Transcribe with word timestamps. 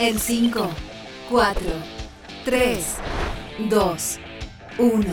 En 0.00 0.18
5, 0.18 0.70
4, 1.30 1.62
3, 2.44 2.96
2, 3.70 4.20
1. 4.78 5.04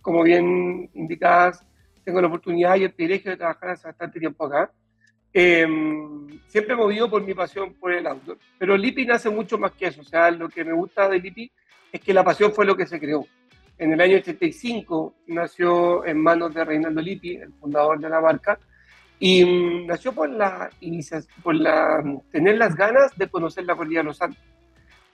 como 0.00 0.22
bien 0.22 0.88
indicadas, 0.94 1.62
tengo 2.06 2.22
la 2.22 2.28
oportunidad 2.28 2.76
y 2.76 2.84
el 2.84 2.92
privilegio 2.94 3.32
de 3.32 3.36
trabajar 3.36 3.70
hace 3.70 3.88
bastante 3.88 4.18
tiempo 4.18 4.46
acá. 4.46 4.72
Eh, 5.38 5.66
siempre 6.46 6.74
movido 6.74 7.10
por 7.10 7.22
mi 7.22 7.34
pasión 7.34 7.74
por 7.74 7.92
el 7.92 8.06
outdoor. 8.06 8.38
Pero 8.58 8.74
Lipi 8.74 9.04
nace 9.04 9.28
mucho 9.28 9.58
más 9.58 9.72
que 9.72 9.88
eso. 9.88 10.00
O 10.00 10.04
sea, 10.04 10.30
lo 10.30 10.48
que 10.48 10.64
me 10.64 10.72
gusta 10.72 11.10
de 11.10 11.18
Lipi 11.18 11.50
es 11.92 12.00
que 12.00 12.14
la 12.14 12.24
pasión 12.24 12.54
fue 12.54 12.64
lo 12.64 12.74
que 12.74 12.86
se 12.86 12.98
creó. 12.98 13.26
En 13.76 13.92
el 13.92 14.00
año 14.00 14.16
85 14.16 15.14
nació 15.26 16.06
en 16.06 16.22
manos 16.22 16.54
de 16.54 16.64
Reinaldo 16.64 17.02
Lipi, 17.02 17.36
el 17.36 17.52
fundador 17.52 18.00
de 18.00 18.08
la 18.08 18.22
marca, 18.22 18.58
y 19.18 19.44
um, 19.44 19.86
nació 19.86 20.12
por 20.12 20.30
la 20.30 20.70
por 21.42 21.54
la, 21.54 22.02
tener 22.32 22.56
las 22.56 22.74
ganas 22.74 23.14
de 23.14 23.28
conocer 23.28 23.66
la 23.66 23.76
cordillera 23.76 24.04
de 24.04 24.08
los 24.08 24.22
Andes. 24.22 24.40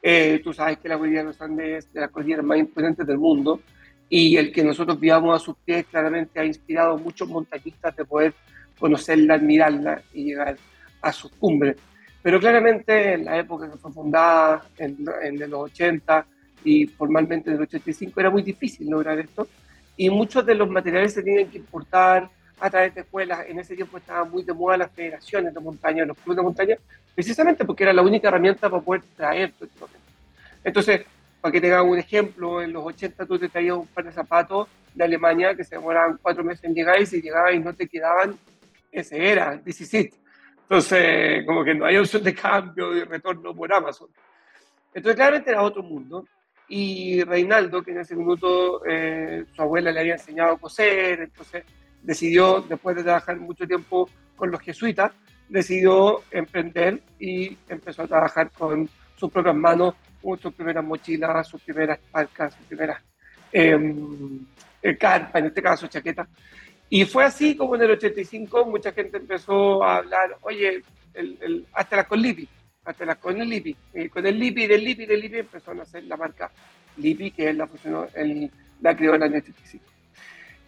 Eh, 0.00 0.40
tú 0.44 0.52
sabes 0.52 0.78
que 0.78 0.88
la 0.88 0.98
cordillera 0.98 1.22
de 1.22 1.28
los 1.30 1.42
Andes 1.42 1.84
es 1.86 1.92
de 1.92 2.00
las 2.00 2.10
cordilleras 2.10 2.44
más 2.44 2.58
importantes 2.58 3.04
del 3.04 3.18
mundo 3.18 3.60
y 4.08 4.36
el 4.36 4.52
que 4.52 4.62
nosotros 4.62 5.00
vivamos 5.00 5.34
a 5.34 5.44
sus 5.44 5.56
pies 5.56 5.84
claramente 5.86 6.38
ha 6.38 6.44
inspirado 6.44 6.92
a 6.94 6.96
muchos 6.96 7.28
montañistas 7.28 7.96
de 7.96 8.04
poder 8.04 8.34
conocerla, 8.82 9.34
admirarla 9.34 10.02
y 10.12 10.24
llegar 10.24 10.56
a 11.00 11.12
sus 11.12 11.30
cumbres. 11.32 11.76
Pero 12.20 12.40
claramente 12.40 13.14
en 13.14 13.24
la 13.24 13.38
época 13.38 13.70
que 13.70 13.78
fue 13.78 13.92
fundada, 13.92 14.64
en, 14.76 14.98
en 15.22 15.38
los 15.50 15.60
80 15.60 16.26
y 16.64 16.86
formalmente 16.86 17.50
en 17.50 17.56
el 17.56 17.62
85, 17.62 18.20
era 18.20 18.30
muy 18.30 18.42
difícil 18.42 18.90
lograr 18.90 19.18
esto. 19.20 19.46
Y 19.96 20.10
muchos 20.10 20.44
de 20.44 20.56
los 20.56 20.68
materiales 20.68 21.14
se 21.14 21.22
tenían 21.22 21.48
que 21.48 21.58
importar 21.58 22.28
a 22.58 22.70
través 22.70 22.92
de 22.94 23.02
escuelas. 23.02 23.44
En 23.48 23.60
ese 23.60 23.76
tiempo 23.76 23.98
estaban 23.98 24.28
muy 24.28 24.42
de 24.42 24.52
moda 24.52 24.76
las 24.76 24.90
federaciones 24.90 25.54
de 25.54 25.60
montaña, 25.60 26.04
los 26.04 26.18
clubes 26.18 26.36
de 26.36 26.42
montaña, 26.42 26.76
precisamente 27.14 27.64
porque 27.64 27.84
era 27.84 27.92
la 27.92 28.02
única 28.02 28.28
herramienta 28.28 28.68
para 28.68 28.82
poder 28.82 29.02
traer 29.16 29.52
todo 29.52 29.68
esto. 29.68 29.88
Entonces, 30.64 31.02
para 31.40 31.52
que 31.52 31.60
tengan 31.60 31.88
un 31.88 31.98
ejemplo, 31.98 32.60
en 32.62 32.72
los 32.72 32.84
80 32.84 33.26
tú 33.26 33.38
te 33.38 33.48
traías 33.48 33.76
un 33.76 33.86
par 33.86 34.04
de 34.04 34.12
zapatos 34.12 34.68
de 34.94 35.04
Alemania 35.04 35.54
que 35.54 35.64
se 35.64 35.76
demoraban 35.76 36.18
cuatro 36.20 36.44
meses 36.44 36.64
en 36.64 36.74
llegar 36.74 37.00
y 37.00 37.06
si 37.06 37.20
llegabas 37.20 37.54
y 37.54 37.58
no 37.58 37.72
te 37.74 37.88
quedaban, 37.88 38.36
ese 38.92 39.30
era, 39.30 39.56
17. 39.56 40.16
Entonces, 40.62 41.44
como 41.46 41.64
que 41.64 41.74
no 41.74 41.86
hay 41.86 41.96
opción 41.96 42.22
de 42.22 42.34
cambio, 42.34 42.90
de 42.90 43.04
retorno 43.04 43.54
por 43.54 43.72
Amazon. 43.72 44.08
Entonces, 44.94 45.16
claramente 45.16 45.50
era 45.50 45.62
otro 45.62 45.82
mundo. 45.82 46.26
Y 46.68 47.22
Reinaldo, 47.24 47.82
que 47.82 47.90
en 47.90 47.98
ese 47.98 48.14
minuto 48.14 48.82
eh, 48.86 49.44
su 49.52 49.62
abuela 49.62 49.90
le 49.90 50.00
había 50.00 50.14
enseñado 50.14 50.52
a 50.52 50.58
coser, 50.58 51.20
entonces 51.20 51.64
decidió, 52.02 52.60
después 52.60 52.96
de 52.96 53.02
trabajar 53.02 53.36
mucho 53.38 53.66
tiempo 53.66 54.08
con 54.36 54.50
los 54.50 54.60
jesuitas, 54.60 55.12
decidió 55.48 56.22
emprender 56.30 57.02
y 57.18 57.58
empezó 57.68 58.02
a 58.02 58.08
trabajar 58.08 58.50
con 58.50 58.88
sus 59.16 59.30
propias 59.30 59.56
manos 59.56 59.94
sus 60.40 60.54
primeras 60.54 60.84
mochilas, 60.84 61.48
sus 61.48 61.60
primeras 61.62 61.98
parcas, 62.10 62.54
sus 62.54 62.66
primeras 62.66 63.02
em, 63.52 64.46
eh, 64.80 64.96
carpas, 64.96 65.40
en 65.40 65.46
este 65.46 65.62
caso 65.62 65.86
chaquetas. 65.86 66.28
Y 66.94 67.06
fue 67.06 67.24
así 67.24 67.56
como 67.56 67.74
en 67.74 67.80
el 67.80 67.92
85 67.92 68.66
mucha 68.66 68.92
gente 68.92 69.16
empezó 69.16 69.82
a 69.82 69.96
hablar, 69.96 70.36
oye, 70.42 70.82
el, 71.14 71.66
hasta 71.72 71.96
las 71.96 72.06
con 72.06 72.20
Lipi, 72.20 72.46
hasta 72.84 73.06
las 73.06 73.16
con 73.16 73.40
el 73.40 73.48
Lipi. 73.48 73.74
Y 73.94 74.10
con 74.10 74.26
el 74.26 74.38
Lipi, 74.38 74.66
del 74.66 74.84
Lipi, 74.84 75.06
del 75.06 75.22
Lipi 75.22 75.38
empezó 75.38 75.70
a 75.70 75.74
nacer 75.76 76.04
la 76.04 76.18
marca 76.18 76.50
Lipi, 76.98 77.30
que 77.30 77.48
es 77.48 77.56
la, 77.56 77.66
funcionó, 77.66 78.08
el, 78.12 78.50
la 78.82 78.94
creó 78.94 79.14
en 79.14 79.22
el 79.22 79.30
año 79.30 79.38
85. 79.38 79.84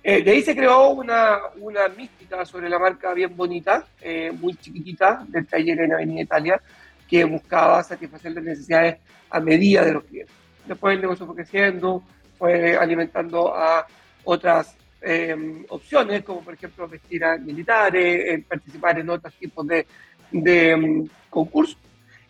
Eh, 0.03 0.23
de 0.23 0.31
ahí 0.31 0.41
se 0.41 0.57
creó 0.57 0.93
una, 0.93 1.41
una 1.59 1.89
mística 1.89 2.43
sobre 2.47 2.71
la 2.71 2.79
marca 2.79 3.13
bien 3.13 3.37
bonita, 3.37 3.85
eh, 4.01 4.33
muy 4.33 4.55
chiquitita, 4.55 5.27
del 5.29 5.47
taller 5.47 5.79
en 5.79 5.93
Avenida 5.93 6.23
Italia, 6.23 6.63
que 7.07 7.23
buscaba 7.25 7.83
satisfacer 7.83 8.33
las 8.33 8.45
necesidades 8.45 8.97
a 9.29 9.41
medida 9.41 9.85
de 9.85 9.93
los 9.93 10.05
clientes. 10.05 10.35
Después 10.65 10.95
el 10.95 11.03
negocio 11.03 11.27
fue 11.27 11.35
creciendo, 11.35 12.03
fue 12.39 12.79
alimentando 12.79 13.55
a 13.55 13.87
otras 14.25 14.75
em, 15.05 15.65
opciones, 15.69 16.23
como 16.23 16.43
por 16.43 16.55
ejemplo 16.55 16.89
vestir 16.89 17.25
a 17.25 17.37
militares, 17.37 18.45
participar 18.45 18.99
en 18.99 19.11
otros 19.11 19.35
tipos 19.35 19.67
de, 19.67 19.87
de 20.31 20.71
em, 20.71 21.09
concursos. 21.31 21.79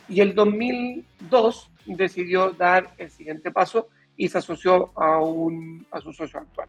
Y 0.09 0.21
el 0.21 0.35
2002 0.35 1.71
decidió 1.87 2.51
dar 2.51 2.93
el 2.99 3.11
siguiente 3.11 3.51
paso 3.51 3.89
y 4.17 4.29
se 4.29 4.39
asoció 4.39 4.93
a, 4.97 5.19
un, 5.21 5.87
a 5.91 6.01
su 6.01 6.13
socio 6.13 6.41
actual. 6.41 6.69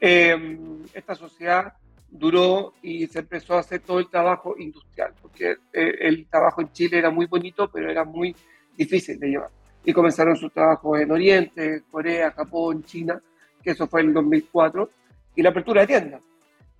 eh, 0.00 0.58
esta 0.92 1.14
sociedad 1.14 1.72
duró 2.10 2.74
y 2.82 3.06
se 3.06 3.20
empezó 3.20 3.54
a 3.54 3.60
hacer 3.60 3.80
todo 3.80 3.98
el 3.98 4.08
trabajo 4.08 4.54
industrial, 4.58 5.12
porque 5.20 5.56
eh, 5.72 5.94
el 6.00 6.26
trabajo 6.26 6.60
en 6.60 6.72
Chile 6.72 6.98
era 6.98 7.10
muy 7.10 7.26
bonito, 7.26 7.70
pero 7.70 7.90
era 7.90 8.04
muy 8.04 8.34
difícil 8.76 9.18
de 9.18 9.28
llevar. 9.28 9.50
Y 9.84 9.92
comenzaron 9.92 10.36
sus 10.36 10.52
trabajos 10.52 11.00
en 11.00 11.10
Oriente, 11.10 11.82
Corea, 11.90 12.32
Japón, 12.32 12.82
China, 12.84 13.20
que 13.62 13.70
eso 13.70 13.86
fue 13.86 14.00
en 14.02 14.08
el 14.08 14.14
2004, 14.14 14.90
y 15.36 15.42
la 15.42 15.50
apertura 15.50 15.82
de 15.82 15.86
tiendas. 15.86 16.24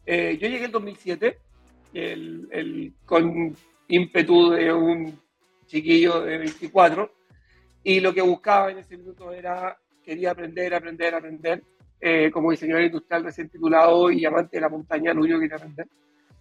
Eh, 0.05 0.39
yo 0.41 0.49
llegué 0.49 0.65
en 0.65 0.73
2007 0.73 1.39
el, 1.95 2.49
el, 2.51 2.93
con 3.05 3.55
ímpetu 3.89 4.51
de 4.51 4.73
un 4.73 5.19
chiquillo 5.67 6.23
de 6.23 6.39
24, 6.39 7.13
y 7.85 8.01
lo 8.01 8.13
que 8.13 8.23
buscaba 8.23 8.71
en 8.71 8.79
ese 8.79 8.97
minuto 8.97 9.33
era, 9.33 9.77
quería 10.05 10.33
aprender, 10.33 10.75
aprender, 10.75 11.15
aprender, 11.15 11.63
eh, 12.01 12.31
como 12.33 12.51
diseñador 12.51 12.85
industrial 12.85 13.25
recién 13.25 13.49
titulado 13.49 14.11
y 14.11 14.25
amante 14.25 14.57
de 14.57 14.61
la 14.61 14.69
montaña, 14.69 15.15
lo 15.15 15.21
único 15.21 15.39
que 15.39 15.45
quería 15.45 15.57
aprender. 15.57 15.87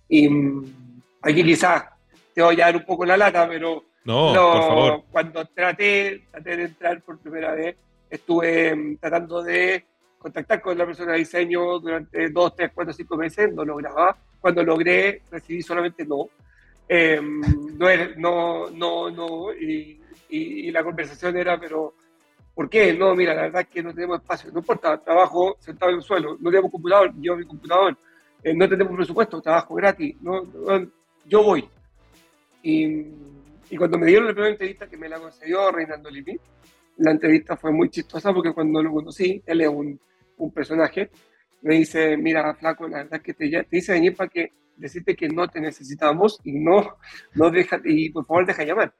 Y 0.09 0.29
mm, 0.29 1.01
aquí 1.21 1.43
quizás 1.43 1.85
te 2.33 2.41
voy 2.41 2.59
a 2.61 2.65
dar 2.65 2.75
un 2.77 2.85
poco 2.85 3.05
la 3.05 3.17
lata, 3.17 3.47
pero 3.47 3.83
no, 4.05 4.33
por 4.33 4.61
favor. 4.61 5.03
cuando 5.11 5.45
traté, 5.45 6.23
traté 6.31 6.57
de 6.57 6.63
entrar 6.63 7.01
por 7.01 7.19
primera 7.19 7.53
vez, 7.53 7.75
estuve 8.09 8.75
mm, 8.75 8.97
tratando 8.97 9.41
de 9.41 9.85
contactar 10.25 10.59
con 10.59 10.75
la 10.75 10.87
persona 10.87 11.11
de 11.11 11.19
diseño 11.19 11.77
durante 11.77 12.29
dos, 12.31 12.55
tres, 12.55 12.71
cuatro, 12.73 12.91
cinco 12.91 13.15
meses, 13.15 13.53
no 13.53 13.63
lograba. 13.63 14.17
Cuando 14.41 14.63
logré, 14.63 15.21
recibí 15.29 15.61
solamente 15.61 16.03
no. 16.03 16.29
Eh, 16.89 17.21
no, 17.21 18.71
no, 18.71 19.11
no, 19.11 19.53
y, 19.53 20.01
y, 20.29 20.37
y, 20.67 20.71
la 20.71 20.83
conversación 20.83 21.37
era, 21.37 21.59
pero 21.59 21.93
¿por 22.55 22.67
qué? 22.67 22.91
No, 22.93 23.13
mira, 23.13 23.35
la 23.35 23.43
verdad 23.43 23.61
es 23.61 23.67
que 23.67 23.83
no 23.83 23.93
tenemos 23.93 24.19
espacio, 24.19 24.51
no 24.51 24.59
importa, 24.59 24.97
trabajo 24.97 25.57
sentado 25.59 25.91
en 25.91 25.97
el 25.97 26.03
suelo, 26.03 26.37
no 26.39 26.49
tenemos 26.49 26.71
computador, 26.71 27.13
yo 27.19 27.35
mi 27.35 27.45
computador, 27.45 27.95
eh, 28.43 28.53
no 28.55 28.67
tenemos 28.67 28.95
presupuesto, 28.95 29.41
trabajo 29.41 29.75
gratis, 29.75 30.15
no, 30.21 30.43
yo 31.25 31.43
voy. 31.43 31.69
Y, 32.63 32.83
y, 33.69 33.77
cuando 33.77 33.99
me 33.99 34.07
dieron 34.07 34.25
la 34.25 34.33
primera 34.33 34.53
entrevista 34.53 34.87
que 34.87 34.97
me 34.97 35.07
la 35.07 35.19
concedió 35.19 35.71
Reinaldo 35.71 36.09
Lippi, 36.09 36.39
la 36.97 37.11
entrevista 37.11 37.55
fue 37.57 37.71
muy 37.71 37.89
chistosa 37.89 38.33
porque 38.33 38.53
cuando 38.53 38.81
lo 38.81 38.91
conocí, 38.91 39.41
él 39.45 39.61
es 39.61 39.67
un, 39.67 39.99
un 40.37 40.51
personaje, 40.51 41.09
me 41.61 41.75
dice, 41.75 42.17
mira, 42.17 42.53
flaco, 42.55 42.87
la 42.87 42.97
verdad 42.97 43.15
es 43.15 43.21
que 43.21 43.33
te, 43.33 43.63
te 43.63 43.77
hice 43.77 43.93
venir 43.93 44.15
para 44.15 44.29
que 44.29 44.51
decirte 44.77 45.15
que 45.15 45.29
no 45.29 45.47
te 45.47 45.59
necesitamos 45.59 46.39
y 46.43 46.59
no, 46.59 46.97
no 47.33 47.49
deja, 47.49 47.79
y 47.83 48.09
por 48.09 48.25
favor 48.25 48.45
deja 48.45 48.63
llamar. 48.63 48.93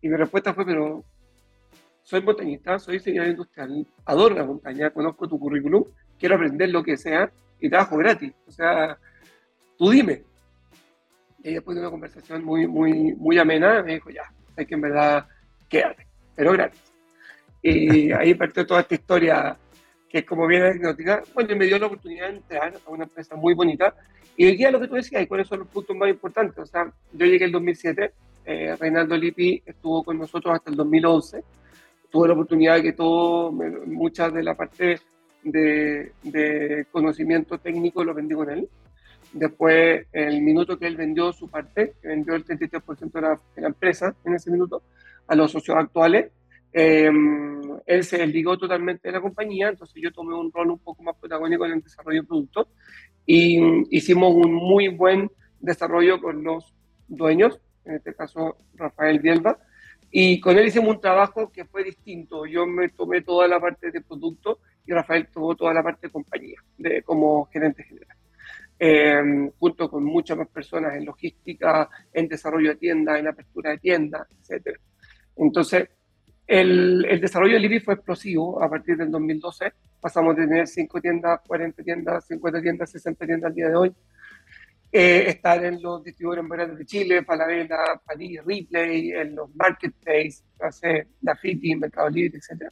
Y 0.00 0.08
mi 0.08 0.16
respuesta 0.16 0.52
fue, 0.52 0.66
pero 0.66 1.04
soy 2.02 2.22
montañista, 2.22 2.78
soy 2.78 2.98
diseñador 2.98 3.30
industrial, 3.30 3.86
adoro 4.04 4.34
la 4.34 4.44
montaña, 4.44 4.90
conozco 4.90 5.26
tu 5.26 5.38
currículum, 5.38 5.84
quiero 6.18 6.36
aprender 6.36 6.68
lo 6.68 6.82
que 6.82 6.96
sea 6.96 7.30
y 7.58 7.70
trabajo 7.70 7.96
gratis. 7.96 8.32
O 8.46 8.50
sea, 8.50 8.98
tú 9.78 9.90
dime. 9.90 10.22
Y 11.42 11.54
después 11.54 11.74
de 11.74 11.80
una 11.80 11.90
conversación 11.90 12.44
muy, 12.44 12.66
muy, 12.66 13.14
muy 13.14 13.38
amena, 13.38 13.82
me 13.82 13.94
dijo, 13.94 14.10
ya, 14.10 14.22
hay 14.56 14.66
que 14.66 14.74
en 14.74 14.80
verdad 14.82 15.26
quédate, 15.68 16.06
pero 16.34 16.52
gratis. 16.52 16.82
Y 17.62 18.12
ahí 18.12 18.34
partió 18.34 18.66
toda 18.66 18.80
esta 18.80 18.94
historia 18.94 19.56
que 20.14 20.24
como 20.24 20.46
bien 20.46 20.62
anecdótica. 20.62 21.24
Bueno, 21.34 21.52
y 21.52 21.56
me 21.56 21.66
dio 21.66 21.76
la 21.76 21.86
oportunidad 21.86 22.28
de 22.28 22.36
entrar 22.36 22.72
a 22.86 22.90
una 22.90 23.02
empresa 23.02 23.34
muy 23.34 23.52
bonita. 23.52 23.96
Y 24.36 24.46
hoy 24.46 24.56
día 24.56 24.70
lo 24.70 24.78
que 24.78 24.86
tú 24.86 24.94
decías, 24.94 25.26
cuáles 25.26 25.48
son 25.48 25.58
los 25.58 25.68
puntos 25.68 25.96
más 25.96 26.08
importantes. 26.08 26.56
O 26.56 26.66
sea, 26.66 26.84
yo 27.12 27.26
llegué 27.26 27.38
en 27.38 27.48
el 27.48 27.52
2007, 27.52 28.12
eh, 28.44 28.76
Reinaldo 28.78 29.16
Lippi 29.16 29.60
estuvo 29.66 30.04
con 30.04 30.16
nosotros 30.18 30.54
hasta 30.54 30.70
el 30.70 30.76
2011. 30.76 31.42
Tuve 32.12 32.28
la 32.28 32.34
oportunidad 32.34 32.76
de 32.76 32.82
que 32.84 32.92
todo, 32.92 33.50
muchas 33.50 34.32
de 34.32 34.44
la 34.44 34.54
parte 34.54 35.00
de, 35.42 36.12
de, 36.22 36.86
conocimiento 36.92 37.58
técnico 37.58 38.04
lo 38.04 38.14
vendí 38.14 38.36
con 38.36 38.48
él. 38.50 38.68
Después, 39.32 40.06
el 40.12 40.42
minuto 40.42 40.78
que 40.78 40.86
él 40.86 40.96
vendió 40.96 41.32
su 41.32 41.48
parte, 41.48 41.94
que 42.00 42.06
vendió 42.06 42.36
el 42.36 42.44
33% 42.44 43.10
de 43.10 43.20
la, 43.20 43.40
de 43.56 43.62
la 43.62 43.66
empresa 43.66 44.14
en 44.24 44.34
ese 44.34 44.52
minuto, 44.52 44.84
a 45.26 45.34
los 45.34 45.50
socios 45.50 45.76
actuales, 45.76 46.30
eh, 46.76 47.08
él 47.86 48.04
se 48.04 48.18
desligó 48.18 48.58
totalmente 48.58 49.08
de 49.08 49.12
la 49.12 49.20
compañía, 49.20 49.68
entonces 49.68 50.02
yo 50.02 50.10
tomé 50.12 50.34
un 50.34 50.50
rol 50.52 50.72
un 50.72 50.78
poco 50.80 51.04
más 51.04 51.14
protagónico 51.16 51.64
en 51.66 51.72
el 51.72 51.82
desarrollo 51.82 52.22
de 52.22 52.26
productos 52.26 52.66
y 53.24 53.96
hicimos 53.96 54.34
un 54.34 54.52
muy 54.52 54.88
buen 54.88 55.30
desarrollo 55.60 56.20
con 56.20 56.42
los 56.42 56.74
dueños, 57.06 57.60
en 57.84 57.94
este 57.94 58.12
caso 58.12 58.58
Rafael 58.74 59.20
Bielba, 59.20 59.56
y 60.10 60.40
con 60.40 60.58
él 60.58 60.66
hicimos 60.66 60.96
un 60.96 61.00
trabajo 61.00 61.50
que 61.50 61.64
fue 61.64 61.84
distinto. 61.84 62.46
Yo 62.46 62.66
me 62.66 62.88
tomé 62.88 63.22
toda 63.22 63.48
la 63.48 63.60
parte 63.60 63.90
de 63.90 64.00
producto 64.00 64.58
y 64.86 64.92
Rafael 64.92 65.28
tomó 65.28 65.54
toda 65.54 65.72
la 65.74 65.82
parte 65.82 66.06
de 66.08 66.12
compañía, 66.12 66.56
de, 66.76 67.02
como 67.02 67.46
gerente 67.46 67.84
general. 67.84 68.16
Eh, 68.78 69.50
junto 69.58 69.88
con 69.88 70.04
muchas 70.04 70.36
más 70.36 70.48
personas 70.48 70.94
en 70.96 71.04
logística, 71.04 71.88
en 72.12 72.28
desarrollo 72.28 72.70
de 72.70 72.76
tiendas, 72.76 73.18
en 73.18 73.28
apertura 73.28 73.70
de 73.70 73.78
tiendas, 73.78 74.26
etc. 74.48 74.78
Entonces, 75.36 75.88
el, 76.46 77.04
el, 77.08 77.20
desarrollo 77.20 77.54
del 77.54 77.64
IBI 77.64 77.80
fue 77.80 77.94
explosivo 77.94 78.62
a 78.62 78.68
partir 78.68 78.96
del 78.96 79.10
2012. 79.10 79.72
Pasamos 80.00 80.36
de 80.36 80.46
tener 80.46 80.66
5 80.66 81.00
tiendas, 81.00 81.40
40 81.46 81.82
tiendas, 81.82 82.26
50 82.26 82.60
tiendas, 82.60 82.90
60 82.90 83.26
tiendas 83.26 83.48
al 83.48 83.54
día 83.54 83.68
de 83.68 83.76
hoy. 83.76 83.94
Eh, 84.96 85.28
estar 85.28 85.64
en 85.64 85.82
los 85.82 86.04
distribuidores 86.04 86.44
más 86.44 86.56
grandes 86.56 86.78
de 86.78 86.86
Chile, 86.86 87.22
Palavela, 87.24 88.00
París, 88.06 88.40
Ripley, 88.46 89.10
en 89.10 89.34
los 89.34 89.52
marketplaces, 89.56 90.44
Dafiti, 91.20 91.74
Mercado 91.74 92.08
Libre, 92.10 92.38
etc. 92.38 92.70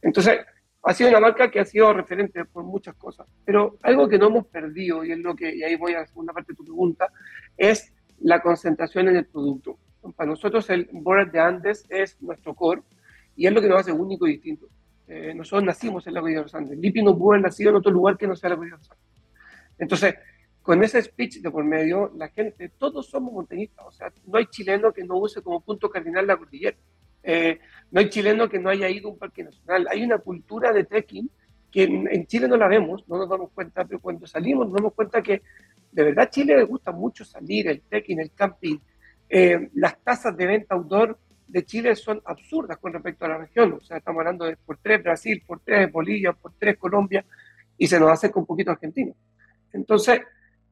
Entonces, 0.00 0.38
ha 0.84 0.94
sido 0.94 1.10
una 1.10 1.18
marca 1.18 1.50
que 1.50 1.58
ha 1.58 1.64
sido 1.64 1.92
referente 1.92 2.44
por 2.44 2.62
muchas 2.62 2.94
cosas. 2.94 3.26
Pero 3.44 3.76
algo 3.82 4.08
que 4.08 4.18
no 4.18 4.28
hemos 4.28 4.46
perdido, 4.46 5.04
y 5.04 5.10
es 5.10 5.18
lo 5.18 5.34
que, 5.34 5.52
y 5.52 5.64
ahí 5.64 5.74
voy 5.74 5.94
a 5.94 6.00
la 6.00 6.06
segunda 6.06 6.32
parte 6.32 6.52
de 6.52 6.56
tu 6.58 6.64
pregunta, 6.64 7.08
es 7.56 7.92
la 8.20 8.40
concentración 8.40 9.08
en 9.08 9.16
el 9.16 9.26
producto. 9.26 9.78
Para 10.14 10.30
nosotros 10.30 10.70
el 10.70 10.88
Board 10.92 11.32
de 11.32 11.40
Andes 11.40 11.84
es 11.88 12.22
nuestro 12.22 12.54
core, 12.54 12.82
y 13.38 13.46
es 13.46 13.52
lo 13.52 13.62
que 13.62 13.68
nos 13.68 13.80
hace 13.80 13.92
único 13.92 14.26
y 14.26 14.32
distinto. 14.32 14.66
Eh, 15.06 15.32
nosotros 15.32 15.64
nacimos 15.64 16.04
en 16.08 16.14
la 16.14 16.20
Cordillera 16.20 16.40
de 16.40 16.46
los 16.46 16.54
Andes. 16.56 16.76
Lipi 16.76 17.02
no 17.02 17.16
pudo 17.16 17.32
haber 17.32 17.42
nacido 17.42 17.70
en 17.70 17.76
otro 17.76 17.92
lugar 17.92 18.18
que 18.18 18.26
no 18.26 18.34
sea 18.34 18.50
la 18.50 18.56
Cordillera 18.56 18.78
de 18.78 18.82
los 18.82 18.90
Andes. 18.90 19.08
Entonces, 19.78 20.14
con 20.60 20.82
ese 20.82 21.00
speech 21.00 21.40
de 21.40 21.50
por 21.50 21.64
medio, 21.64 22.12
la 22.16 22.28
gente, 22.30 22.68
todos 22.76 23.06
somos 23.06 23.32
montañistas. 23.32 23.86
O 23.86 23.92
sea, 23.92 24.12
no 24.26 24.38
hay 24.38 24.46
chileno 24.46 24.92
que 24.92 25.04
no 25.04 25.16
use 25.16 25.40
como 25.40 25.60
punto 25.60 25.88
cardinal 25.88 26.26
la 26.26 26.36
cordillera. 26.36 26.76
Eh, 27.22 27.60
no 27.92 28.00
hay 28.00 28.08
chileno 28.10 28.48
que 28.48 28.58
no 28.58 28.70
haya 28.70 28.90
ido 28.90 29.08
a 29.08 29.12
un 29.12 29.18
parque 29.18 29.44
nacional. 29.44 29.86
Hay 29.88 30.02
una 30.02 30.18
cultura 30.18 30.72
de 30.72 30.84
trekking 30.84 31.30
que 31.70 31.84
en, 31.84 32.08
en, 32.12 32.26
Chile 32.26 32.48
no 32.48 32.56
la 32.56 32.66
vemos, 32.66 33.08
no 33.08 33.18
nos 33.18 33.28
damos 33.28 33.50
cuenta, 33.52 33.84
pero 33.84 34.00
cuando 34.00 34.26
salimos 34.26 34.66
nos 34.66 34.74
damos 34.74 34.94
cuenta 34.94 35.22
que 35.22 35.42
de 35.92 36.02
verdad 36.02 36.28
Chile 36.30 36.56
le 36.56 36.64
gusta 36.64 36.90
mucho 36.90 37.24
salir, 37.24 37.68
el 37.68 37.82
trekking, 37.82 38.20
el 38.20 38.32
camping. 38.32 38.78
Eh, 39.30 39.70
las 39.74 39.98
tasas 40.02 40.36
de 40.36 40.46
venta 40.46 40.74
outdoor 40.74 41.18
de 41.48 41.64
Chile 41.64 41.96
son 41.96 42.20
absurdas 42.24 42.78
con 42.78 42.92
respecto 42.92 43.24
a 43.24 43.28
la 43.28 43.38
región. 43.38 43.72
O 43.72 43.80
sea, 43.80 43.96
estamos 43.96 44.20
hablando 44.20 44.44
de 44.44 44.56
por 44.56 44.78
tres 44.78 45.02
Brasil, 45.02 45.42
por 45.46 45.60
tres 45.60 45.90
Bolivia, 45.90 46.32
por 46.32 46.52
tres 46.58 46.76
Colombia, 46.76 47.24
y 47.76 47.86
se 47.86 47.98
nos 47.98 48.10
hace 48.10 48.30
con 48.30 48.46
poquito 48.46 48.70
Argentina. 48.70 49.12
Entonces, 49.72 50.20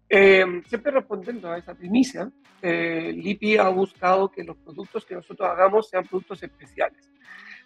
eh, 0.09 0.63
siempre 0.69 0.93
respondiendo 0.93 1.51
a 1.51 1.59
esa 1.59 1.75
primicia, 1.75 2.31
eh, 2.63 3.13
Lipi 3.15 3.57
ha 3.57 3.69
buscado 3.69 4.31
que 4.31 4.45
los 4.45 4.57
productos 4.57 5.05
que 5.05 5.15
nosotros 5.15 5.49
hagamos 5.49 5.89
sean 5.89 6.05
productos 6.07 6.43
especiales. 6.43 7.11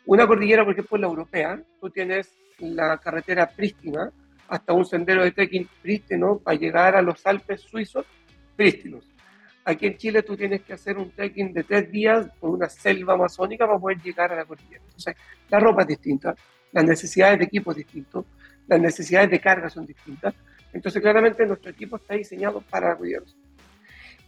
Una 0.06 0.26
cordillera, 0.26 0.64
por 0.64 0.72
ejemplo, 0.72 0.98
la 0.98 1.06
europea, 1.06 1.62
tú 1.80 1.90
tienes 1.90 2.32
la 2.58 2.98
carretera 2.98 3.48
prístina 3.48 4.10
hasta 4.48 4.72
un 4.72 4.84
sendero 4.84 5.22
de 5.22 5.32
trekking 5.32 5.68
prístino 5.82 6.38
para 6.38 6.58
llegar 6.58 6.96
a 6.96 7.02
los 7.02 7.24
Alpes 7.26 7.60
suizos 7.62 8.06
prístinos. 8.56 9.06
Aquí 9.64 9.86
en 9.86 9.96
Chile 9.96 10.22
tú 10.22 10.36
tienes 10.36 10.62
que 10.62 10.72
hacer 10.72 10.96
un 10.96 11.10
trekking 11.10 11.52
de 11.52 11.64
tres 11.64 11.90
días 11.90 12.28
por 12.40 12.50
una 12.50 12.68
selva 12.68 13.14
amazónica 13.14 13.66
para 13.66 13.78
poder 13.78 14.00
llegar 14.00 14.32
a 14.32 14.36
la 14.36 14.44
cordillera. 14.44 14.82
Entonces, 14.84 15.14
la 15.48 15.60
ropa 15.60 15.82
es 15.82 15.88
distinta, 15.88 16.34
las 16.72 16.84
necesidades 16.84 17.38
de 17.38 17.44
equipo 17.44 17.70
es 17.72 17.78
distinto, 17.78 18.26
las 18.66 18.80
necesidades 18.80 19.30
de 19.30 19.40
carga 19.40 19.68
son 19.68 19.86
distintas. 19.86 20.34
Entonces, 20.72 21.02
claramente 21.02 21.44
nuestro 21.46 21.70
equipo 21.70 21.96
está 21.96 22.14
diseñado 22.14 22.60
para 22.62 22.90
la 22.90 22.98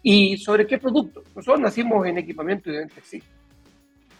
¿Y 0.03 0.37
sobre 0.37 0.67
qué 0.67 0.79
producto? 0.79 1.23
Nosotros 1.35 1.61
nacimos 1.61 2.07
en 2.07 2.19
equipamiento 2.19 2.71
y 2.71 2.77
en 2.77 2.89
textil. 2.89 3.23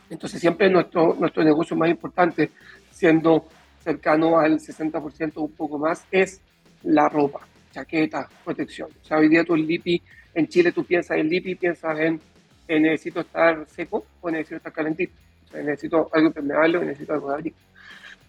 Entonces, 0.09 0.41
siempre 0.41 0.71
nuestro, 0.71 1.15
nuestro 1.19 1.43
negocio 1.43 1.77
más 1.77 1.91
importante, 1.91 2.51
siendo 2.91 3.49
cercano 3.83 4.39
al 4.39 4.61
60% 4.61 5.33
o 5.37 5.43
un 5.43 5.53
poco 5.53 5.79
más, 5.79 6.07
es 6.11 6.41
la 6.85 7.09
ropa, 7.09 7.41
chaqueta, 7.73 8.29
protección. 8.45 8.91
O 9.03 9.05
sea, 9.05 9.19
hoy 9.19 9.29
día 9.29 9.45
tú 9.45 9.55
el 9.55 9.67
LIPI, 9.67 10.03
en 10.35 10.49
Chile 10.49 10.73
tú 10.73 10.85
piensas 10.85 11.19
en 11.19 11.29
LIPI, 11.29 11.55
piensas 11.57 11.99
en, 11.99 12.21
en 12.69 12.83
necesito 12.83 13.21
estar 13.21 13.67
seco 13.69 14.05
o 14.21 14.31
necesito 14.31 14.57
estar 14.57 14.73
calentito. 14.73 15.13
O 15.45 15.49
sea, 15.49 15.63
necesito 15.63 16.09
algo 16.13 16.29
impermeable 16.29 16.79
o 16.79 16.85
necesito 16.85 17.13
algo 17.13 17.29
de 17.29 17.35
abrigo. 17.35 17.57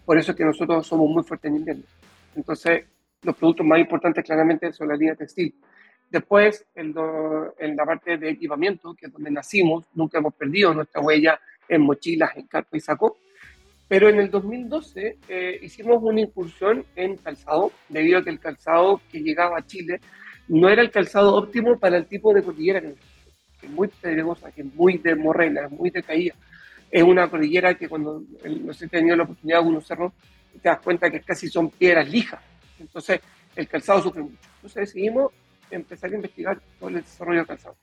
Por 0.04 0.18
eso 0.18 0.32
es 0.32 0.36
que 0.36 0.44
nosotros 0.44 0.86
somos 0.86 1.08
muy 1.08 1.22
fuertes 1.22 1.50
en 1.50 1.56
invierno. 1.56 1.84
Entonces, 2.36 2.84
los 3.22 3.36
productos 3.36 3.66
más 3.66 3.78
importantes 3.78 4.24
claramente 4.24 4.72
son 4.72 4.88
la 4.88 4.96
línea 4.96 5.14
textil. 5.14 5.54
Después, 6.10 6.66
en, 6.74 6.94
en, 7.58 7.76
la 7.76 7.84
parte 7.84 8.18
de 8.18 8.30
equipamiento, 8.30 8.94
que 8.94 9.06
es 9.06 9.12
donde 9.12 9.30
nacimos, 9.30 9.86
nunca 9.94 10.18
hemos 10.18 10.34
perdido 10.34 10.74
nuestra 10.74 11.00
huella 11.00 11.40
en 11.68 11.80
mochilas, 11.82 12.36
en 12.36 12.46
carpa 12.46 12.76
y 12.76 12.80
saco. 12.80 13.16
Pero 13.88 14.08
en 14.08 14.18
el 14.18 14.30
2012 14.30 15.18
eh, 15.28 15.58
hicimos 15.62 16.02
una 16.02 16.20
incursión 16.20 16.84
en 16.96 17.16
calzado, 17.16 17.72
debido 17.88 18.18
a 18.18 18.24
que 18.24 18.30
el 18.30 18.40
calzado 18.40 19.00
que 19.10 19.20
llegaba 19.20 19.58
a 19.58 19.66
Chile 19.66 20.00
no 20.48 20.68
era 20.68 20.82
el 20.82 20.90
calzado 20.90 21.34
óptimo 21.34 21.78
para 21.78 21.96
el 21.96 22.06
tipo 22.06 22.32
de 22.32 22.42
cordillera 22.42 22.80
que, 22.80 22.94
es 23.62 23.70
muy 23.70 23.88
pedregosa, 23.88 24.52
que 24.52 24.60
es 24.62 24.74
muy 24.74 24.98
de 24.98 25.14
morrena, 25.14 25.68
muy 25.68 25.90
de 25.90 26.02
caída. 26.02 26.34
Es 26.90 27.02
una 27.02 27.28
cordillera 27.28 27.74
que 27.74 27.88
cuando, 27.88 28.22
no 28.60 28.72
sé 28.74 28.84
he 28.84 28.88
tenido 28.88 29.16
la 29.16 29.24
oportunidad 29.24 29.62
de 29.62 29.68
unos 29.68 29.86
cerros, 29.86 30.12
te 30.52 30.68
das 30.68 30.80
cuenta 30.80 31.10
que 31.10 31.20
casi 31.20 31.48
son 31.48 31.70
piedras 31.70 32.08
lijas. 32.08 32.40
Entonces, 32.78 33.20
el 33.56 33.66
calzado 33.66 34.02
sufre 34.02 34.22
mucho. 34.22 34.36
Entonces 34.56 34.86
decidimos 34.86 35.32
empezar 35.70 36.12
a 36.12 36.16
investigar 36.16 36.60
todo 36.78 36.90
el 36.90 36.96
desarrollo 36.96 37.38
del 37.38 37.46
calzado. 37.46 37.76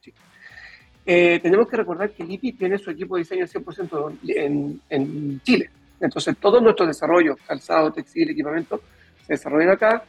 Eh, 1.05 1.39
tenemos 1.41 1.67
que 1.67 1.77
recordar 1.77 2.11
que 2.11 2.23
LIPI 2.23 2.53
tiene 2.53 2.77
su 2.77 2.91
equipo 2.91 3.15
de 3.15 3.23
diseño 3.23 3.45
100% 3.45 4.17
en, 4.35 4.81
en 4.89 5.41
Chile. 5.41 5.69
Entonces, 5.99 6.35
todo 6.37 6.61
nuestro 6.61 6.85
desarrollo, 6.85 7.35
calzado, 7.47 7.91
textil, 7.91 8.29
equipamiento, 8.29 8.81
se 9.25 9.33
desarrolla 9.33 9.73
acá, 9.73 10.03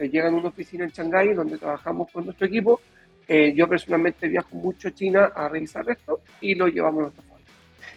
se 0.00 0.08
llega 0.08 0.28
a 0.28 0.32
una 0.32 0.48
oficina 0.48 0.84
en 0.84 0.90
Shanghái 0.90 1.34
donde 1.34 1.58
trabajamos 1.58 2.10
con 2.10 2.24
nuestro 2.24 2.46
equipo. 2.46 2.80
Eh, 3.28 3.52
yo 3.54 3.68
personalmente 3.68 4.28
viajo 4.28 4.56
mucho 4.56 4.88
a 4.88 4.92
China 4.92 5.32
a 5.34 5.46
revisar 5.46 5.84
esto 5.90 6.22
y 6.40 6.54
lo 6.54 6.68
llevamos 6.68 7.00
a 7.00 7.02
nuestra 7.02 7.22
fábrica. 7.24 7.52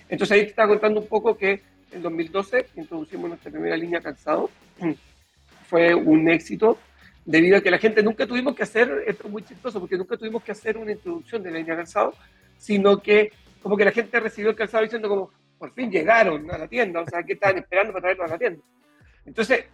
Entonces, 0.10 0.36
ahí 0.36 0.44
te 0.44 0.50
estaba 0.50 0.68
contando 0.68 1.00
un 1.00 1.08
poco 1.08 1.38
que 1.38 1.62
en 1.94 2.02
2012 2.02 2.66
introducimos 2.76 3.30
nuestra 3.30 3.50
primera 3.50 3.78
línea 3.78 4.02
calzado. 4.02 4.50
Fue 5.70 5.96
un 5.96 6.28
éxito 6.28 6.78
debido 7.24 7.56
a 7.56 7.62
que 7.62 7.72
la 7.72 7.78
gente 7.78 8.04
nunca 8.04 8.28
tuvimos 8.28 8.54
que 8.54 8.64
hacer, 8.64 9.06
esto 9.08 9.28
es 9.28 9.32
muy 9.32 9.44
chistoso, 9.44 9.80
porque 9.80 9.96
nunca 9.96 10.18
tuvimos 10.18 10.44
que 10.44 10.52
hacer 10.52 10.76
una 10.76 10.92
introducción 10.92 11.42
de 11.42 11.52
la 11.52 11.60
línea 11.60 11.78
calzado, 11.78 12.14
sino 12.58 13.02
que 13.02 13.32
como 13.62 13.78
que 13.78 13.86
la 13.86 13.92
gente 13.92 14.20
recibió 14.20 14.50
el 14.50 14.58
calzado 14.58 14.84
diciendo 14.84 15.08
como, 15.08 15.32
por 15.58 15.72
fin 15.72 15.90
llegaron 15.90 16.52
a 16.52 16.58
la 16.58 16.68
tienda, 16.68 17.00
o 17.00 17.08
sea, 17.08 17.24
¿qué 17.24 17.32
estaban 17.32 17.60
esperando 17.60 17.94
para 17.94 18.02
traerlo 18.02 18.26
a 18.26 18.28
la 18.28 18.38
tienda? 18.38 18.62
Entonces, 19.26 19.68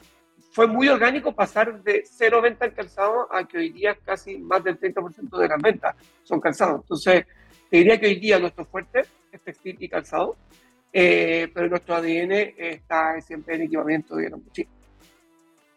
fue 0.59 0.67
muy 0.67 0.89
orgánico 0.89 1.33
pasar 1.33 1.81
de 1.83 2.03
cero 2.03 2.41
venta 2.41 2.65
en 2.65 2.71
calzado 2.71 3.33
a 3.33 3.47
que 3.47 3.59
hoy 3.59 3.69
día 3.69 3.97
casi 4.03 4.37
más 4.39 4.61
del 4.61 4.77
30% 4.77 5.37
de 5.37 5.47
las 5.47 5.61
ventas 5.61 5.95
son 6.25 6.41
calzados. 6.41 6.81
Entonces, 6.81 7.25
te 7.69 7.77
diría 7.77 7.97
que 7.97 8.07
hoy 8.07 8.19
día 8.19 8.39
nuestro 8.39 8.65
fuerte 8.65 9.03
es 9.31 9.39
textil 9.39 9.77
y 9.79 9.87
calzado, 9.87 10.35
eh, 10.91 11.49
pero 11.53 11.69
nuestro 11.69 11.95
ADN 11.95 12.33
está 12.57 13.21
siempre 13.21 13.55
en 13.55 13.61
equipamiento 13.61 14.17
de 14.17 14.25
gran 14.25 14.41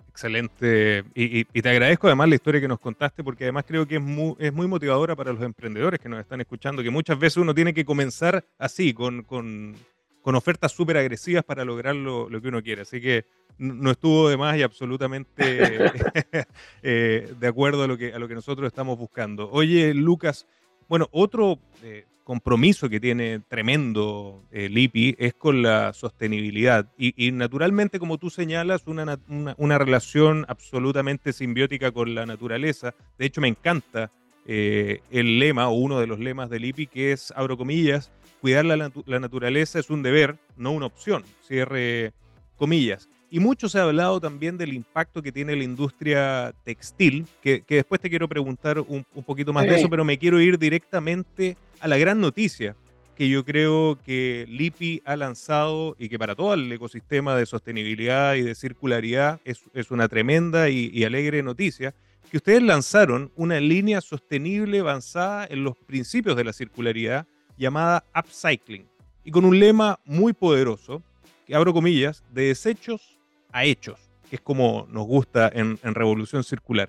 Excelente. 0.09 1.05
Y, 1.15 1.45
te 1.45 1.69
agradezco 1.69 2.09
además 2.09 2.31
la 2.31 2.35
historia 2.35 2.61
que 2.61 2.67
nos 2.67 2.81
contaste, 2.81 3.23
porque 3.23 3.45
además 3.45 3.65
creo 3.65 3.87
que 3.87 3.97
es 3.97 4.03
muy, 4.03 4.35
es 4.41 4.53
muy 4.53 4.67
motivadora 4.67 5.15
para 5.15 5.33
los 5.33 5.43
emprendedores 5.43 6.01
que 6.01 6.09
nos 6.09 6.19
están 6.19 6.41
escuchando, 6.41 6.83
que 6.83 6.91
muchas 6.91 7.21
veces 7.21 7.37
uno 7.37 7.55
tiene 7.55 7.73
que 7.73 7.85
comenzar 7.85 8.45
así, 8.59 8.93
con, 8.93 9.77
con 10.23 10.35
ofertas 10.35 10.73
súper 10.73 10.97
agresivas 10.97 11.45
para 11.45 11.65
lograr 11.65 11.95
lo, 11.95 12.31
lo, 12.31 12.41
que 12.41 12.49
uno 12.49 12.63
quiere. 12.63 12.83
Así 12.83 13.01
que 13.01 13.27
no 13.59 13.91
estuvo 13.91 14.29
de 14.29 14.37
más 14.37 14.57
y 14.57 14.63
absolutamente 14.63 15.37
eh, 16.83 17.35
de 17.39 17.47
acuerdo 17.47 17.83
a 17.83 17.87
lo, 17.87 17.99
que, 17.99 18.15
a 18.15 18.19
lo 18.19 18.29
que 18.29 18.35
nosotros 18.35 18.67
estamos 18.67 18.99
buscando. 18.99 19.51
Oye, 19.51 19.93
Lucas, 19.93 20.47
bueno, 20.89 21.09
otro 21.11 21.59
eh, 21.83 22.05
compromiso 22.25 22.89
que 22.89 23.01
tiene 23.01 23.41
tremendo 23.49 24.45
el 24.51 24.77
eh, 24.77 24.81
IPI 24.83 25.17
es 25.19 25.35
con 25.35 25.63
la 25.63 25.93
sostenibilidad. 25.93 26.87
Y, 26.97 27.33
naturalmente, 27.33 27.99
como 27.99 28.19
tú 28.19 28.31
señalas, 28.31 28.87
una, 28.87 29.19
una, 29.57 29.79
relación 29.79 30.45
absolutamente 30.49 31.33
simbiótica 31.33 31.91
con 31.93 32.15
la 32.15 32.27
naturaleza. 32.27 32.95
De 33.19 33.27
hecho, 33.27 33.41
me 33.41 33.49
encanta 33.49 34.11
eh, 34.47 35.01
el 35.11 35.39
lema 35.39 35.69
o 35.69 35.75
uno 35.75 35.99
de 36.01 36.07
los 36.07 36.19
lemas 36.19 36.51
del 36.51 36.65
IPI, 36.65 36.87
que 36.87 37.13
es, 37.13 37.33
abro 37.37 37.57
comillas, 37.57 38.11
cuidar 38.43 38.67
la, 38.67 38.93
la 39.07 39.21
naturaleza 39.21 39.79
es 39.79 39.89
un 39.89 40.03
deber, 40.03 40.37
no 40.59 40.73
una 40.73 40.87
opción, 40.87 41.25
cierre 41.47 42.13
comillas. 42.57 43.09
Y 43.31 43.41
mucho 43.41 43.67
se 43.71 43.79
ha 43.79 43.85
hablado 43.85 44.21
también 44.21 44.59
del 44.59 44.75
impacto 44.75 45.23
que 45.23 45.33
tiene 45.33 45.57
la 45.57 45.65
industria 45.65 46.53
textil, 46.65 47.25
que, 47.41 47.65
después 47.67 47.99
te 47.99 48.11
quiero 48.11 48.29
preguntar 48.29 48.79
un, 48.79 49.07
poquito 49.25 49.55
más 49.55 49.65
de 49.65 49.77
eso, 49.77 49.89
pero 49.89 50.05
me 50.05 50.19
quiero 50.19 50.39
ir 50.39 50.59
directamente 50.59 51.57
a 51.81 51.89
la 51.89 51.97
gran 51.97 52.21
noticia 52.21 52.77
que 53.17 53.31
yo 53.31 53.43
creo 53.43 53.99
que 54.05 54.45
LIPI 54.49 55.01
ha 55.07 55.17
lanzado 55.17 55.97
y 55.99 56.11
que 56.11 56.19
para 56.19 56.35
todo 56.35 56.53
el 56.53 56.71
ecosistema 56.71 57.35
de 57.35 57.47
sostenibilidad 57.47 58.35
y 58.35 58.43
de 58.43 58.55
circularidad 58.55 59.41
es, 59.45 59.63
una 59.91 60.09
tremenda 60.09 60.69
y, 60.69 61.03
alegre 61.05 61.43
noticia, 61.43 61.95
que 62.31 62.37
ustedes 62.37 62.63
lanzaron 62.63 63.33
una 63.35 63.61
línea 63.61 64.03
sostenible 64.03 64.81
avanzada 64.81 65.47
en 65.49 65.65
los 65.65 65.79
principios 65.79 66.37
de 66.37 66.45
la 66.45 66.53
circularidad 66.53 67.27
llamada 67.57 68.05
Upcycling 68.15 68.89
y 69.25 69.31
con 69.31 69.45
un 69.45 69.59
lema 69.59 69.99
muy 70.05 70.33
poderoso, 70.33 71.03
que 71.47 71.55
abro 71.55 71.73
comillas, 71.73 72.25
de 72.31 72.49
desechos 72.49 73.19
a 73.53 73.65
hechos, 73.65 74.11
que 74.29 74.37
es 74.37 74.43
como 74.43 74.87
nos 74.91 75.07
gusta 75.07 75.51
en, 75.53 75.79
Revolución 75.83 76.43
Circular. 76.43 76.89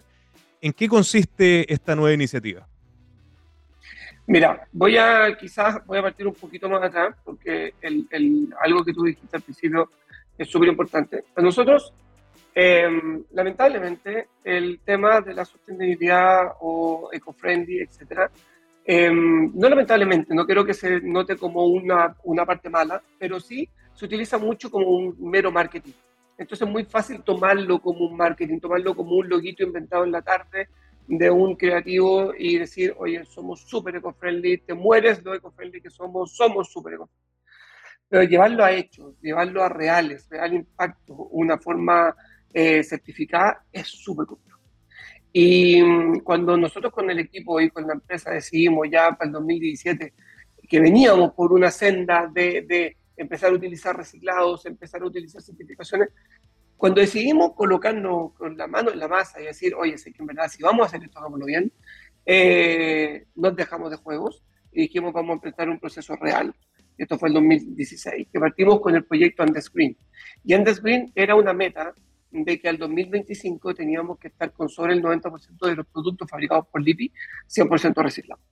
¿En 0.62 0.74
qué 0.74 0.88
consiste 0.88 1.72
esta 1.72 1.96
nueva 1.96 2.14
iniciativa? 2.14 2.68
Mira, 4.26 4.68
voy 4.72 4.98
a 4.98 5.36
quizás 5.38 5.86
voy 5.86 5.98
a 5.98 6.02
partir 6.02 6.26
un 6.26 6.34
poquito 6.34 6.70
más 6.70 6.82
atrás 6.82 7.14
porque 7.26 7.74
el, 7.82 8.08
algo 8.62 8.86
que 8.86 8.94
tú 8.94 9.04
dijiste 9.04 9.36
al 9.36 9.42
principio 9.42 9.90
es 10.38 10.50
súper 10.50 10.70
importante. 10.70 11.26
Para 11.34 11.46
nosotros, 11.46 11.94
em, 12.56 13.24
lamentablemente, 13.34 14.30
el 14.44 14.80
tema 14.86 15.20
de 15.20 15.34
la 15.34 15.44
sostenibilidad 15.44 16.54
o 16.62 17.10
eco-friendly, 17.12 17.82
etcétera, 17.82 18.32
em, 18.86 19.52
no 19.54 19.70
lamentablemente, 19.70 20.34
no 20.34 20.46
creo 20.46 20.66
que 20.66 20.74
se 20.74 21.02
note 21.02 21.38
como 21.38 21.66
una, 21.66 22.16
una 22.24 22.46
parte 22.46 22.70
mala, 22.70 23.02
pero 23.20 23.40
sí 23.40 23.70
se 23.94 24.06
utiliza 24.06 24.38
mucho 24.38 24.70
como 24.70 24.90
un 24.90 25.16
mero 25.20 25.52
marketing. 25.52 25.94
Entonces 26.38 26.68
es 26.68 26.72
muy 26.72 26.84
fácil 26.86 27.22
tomarlo 27.24 27.80
como 27.80 28.06
un 28.08 28.18
marketing, 28.18 28.60
tomarlo 28.60 28.96
como 28.96 29.16
un 29.16 29.30
loguito 29.30 29.64
inventado 29.64 30.04
en 30.04 30.12
la 30.12 30.22
tarde 30.22 30.68
de 31.08 31.30
un 31.30 31.56
creativo 31.56 32.34
y 32.38 32.58
decir, 32.58 32.94
oye, 32.98 33.24
somos 33.26 33.62
súper 33.62 33.98
eco-friendly, 33.98 34.60
te 34.60 34.74
mueres 34.74 35.24
lo 35.24 35.34
eco-friendly 35.36 35.82
que 35.82 35.90
somos, 35.90 36.36
somos 36.36 36.72
súper 36.72 36.94
eco 36.94 37.10
Pero 38.10 38.24
llevarlo 38.24 38.64
a 38.64 38.72
hechos, 38.72 39.20
llevarlo 39.22 39.64
a 39.64 39.70
reales, 39.70 40.28
real 40.30 40.54
impacto, 40.54 41.14
una 41.14 41.58
forma 41.58 42.16
eh, 42.54 42.84
certificada, 42.84 43.66
es 43.72 43.88
súper 43.88 44.26
complejo. 44.26 44.53
Y 45.34 45.82
mm, 45.82 46.20
cuando 46.20 46.56
nosotros 46.56 46.94
con 46.94 47.10
el 47.10 47.20
equipo 47.20 47.60
y 47.60 47.72
con 47.72 47.88
la 47.88 47.94
empresa 47.94 48.32
decidimos 48.32 48.88
ya 48.90 49.12
para 49.14 49.28
el 49.28 49.34
2017 49.34 50.14
que 50.70 50.80
veníamos 50.80 51.34
por 51.34 51.52
una 51.52 51.72
senda 51.72 52.30
de, 52.32 52.62
de 52.68 52.98
empezar 53.18 53.52
a 53.52 53.56
utilizar 53.56 53.98
reciclados, 53.98 54.66
empezar 54.66 55.02
a 55.02 55.06
utilizar 55.06 55.42
certificaciones. 55.42 56.10
Cuando 56.78 57.02
decidimos 57.02 57.54
colocarnos 57.54 58.34
con 58.34 58.58
la 58.58 58.68
mano 58.68 58.92
en 58.92 59.00
la 59.00 59.08
masa 59.08 59.42
y 59.42 59.46
decir, 59.46 59.74
oye, 59.76 59.98
sé 59.98 60.12
que 60.12 60.22
en 60.22 60.28
verdad 60.28 60.48
si 60.48 60.62
vamos 60.62 60.84
a 60.84 60.88
hacer 60.88 61.04
esto, 61.04 61.20
hagámoslo 61.20 61.46
bien, 61.46 61.72
eh, 62.26 63.26
nos 63.36 63.56
dejamos 63.56 63.92
de 63.92 63.98
juegos 63.98 64.44
y 64.72 64.82
dijimos, 64.84 65.14
vamos 65.14 65.32
a 65.32 65.34
empezar 65.34 65.70
un 65.70 65.80
proceso 65.80 66.16
real. 66.16 66.54
Esto 66.98 67.18
fue 67.18 67.30
el 67.30 67.36
2016, 67.36 68.28
que 68.32 68.40
partimos 68.40 68.80
con 68.80 68.96
el 68.96 69.04
proyecto 69.04 69.44
Andes 69.44 69.72
Green. 69.72 69.98
Y 70.44 70.54
Andes 70.54 70.82
Green 70.82 71.12
era 71.16 71.36
una 71.36 71.54
meta 71.54 71.94
de 72.34 72.60
que 72.60 72.68
al 72.68 72.78
2025 72.78 73.76
teníamos 73.76 74.18
que 74.18 74.30
estar 74.30 74.52
con 74.52 74.68
sobre 74.68 74.94
el 74.94 75.04
90% 75.04 75.68
de 75.68 75.76
los 75.76 75.86
productos 75.86 76.30
fabricados 76.30 76.68
por 76.68 76.82
LIPI 76.82 77.12
100% 77.48 78.04
reciclados. 78.04 78.44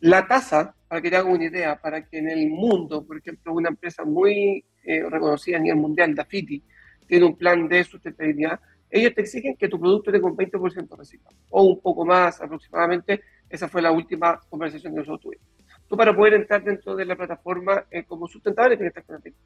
La 0.00 0.26
tasa, 0.26 0.74
para 0.88 1.00
que 1.02 1.10
te 1.10 1.16
haga 1.16 1.28
una 1.28 1.44
idea, 1.44 1.80
para 1.80 2.04
que 2.06 2.18
en 2.18 2.30
el 2.30 2.48
mundo, 2.48 3.04
por 3.06 3.18
ejemplo, 3.18 3.52
una 3.52 3.68
empresa 3.68 4.04
muy 4.04 4.64
eh, 4.84 5.02
reconocida 5.08 5.56
a 5.56 5.60
nivel 5.60 5.78
mundial, 5.78 6.14
Dafiti, 6.14 6.62
tiene 7.06 7.26
un 7.26 7.36
plan 7.36 7.68
de 7.68 7.84
sustentabilidad, 7.84 8.60
ellos 8.90 9.14
te 9.14 9.22
exigen 9.22 9.56
que 9.56 9.68
tu 9.68 9.78
producto 9.78 10.12
tenga 10.12 10.26
un 10.26 10.36
20% 10.36 10.96
reciclado, 10.96 11.36
o 11.50 11.62
un 11.64 11.80
poco 11.80 12.04
más 12.04 12.40
aproximadamente. 12.40 13.20
Esa 13.48 13.68
fue 13.68 13.82
la 13.82 13.90
última 13.90 14.40
conversación 14.48 14.92
que 14.92 15.00
nosotros 15.00 15.20
tuvimos. 15.20 15.46
Tú 15.88 15.96
para 15.96 16.14
poder 16.14 16.34
entrar 16.34 16.64
dentro 16.64 16.96
de 16.96 17.04
la 17.04 17.16
plataforma 17.16 17.84
eh, 17.90 18.04
como 18.04 18.26
sustentable 18.26 18.76
tienes 18.76 18.92
que 18.92 19.00
estar 19.00 19.16
con 19.16 19.26
el 19.26 19.34
20%. 19.34 19.36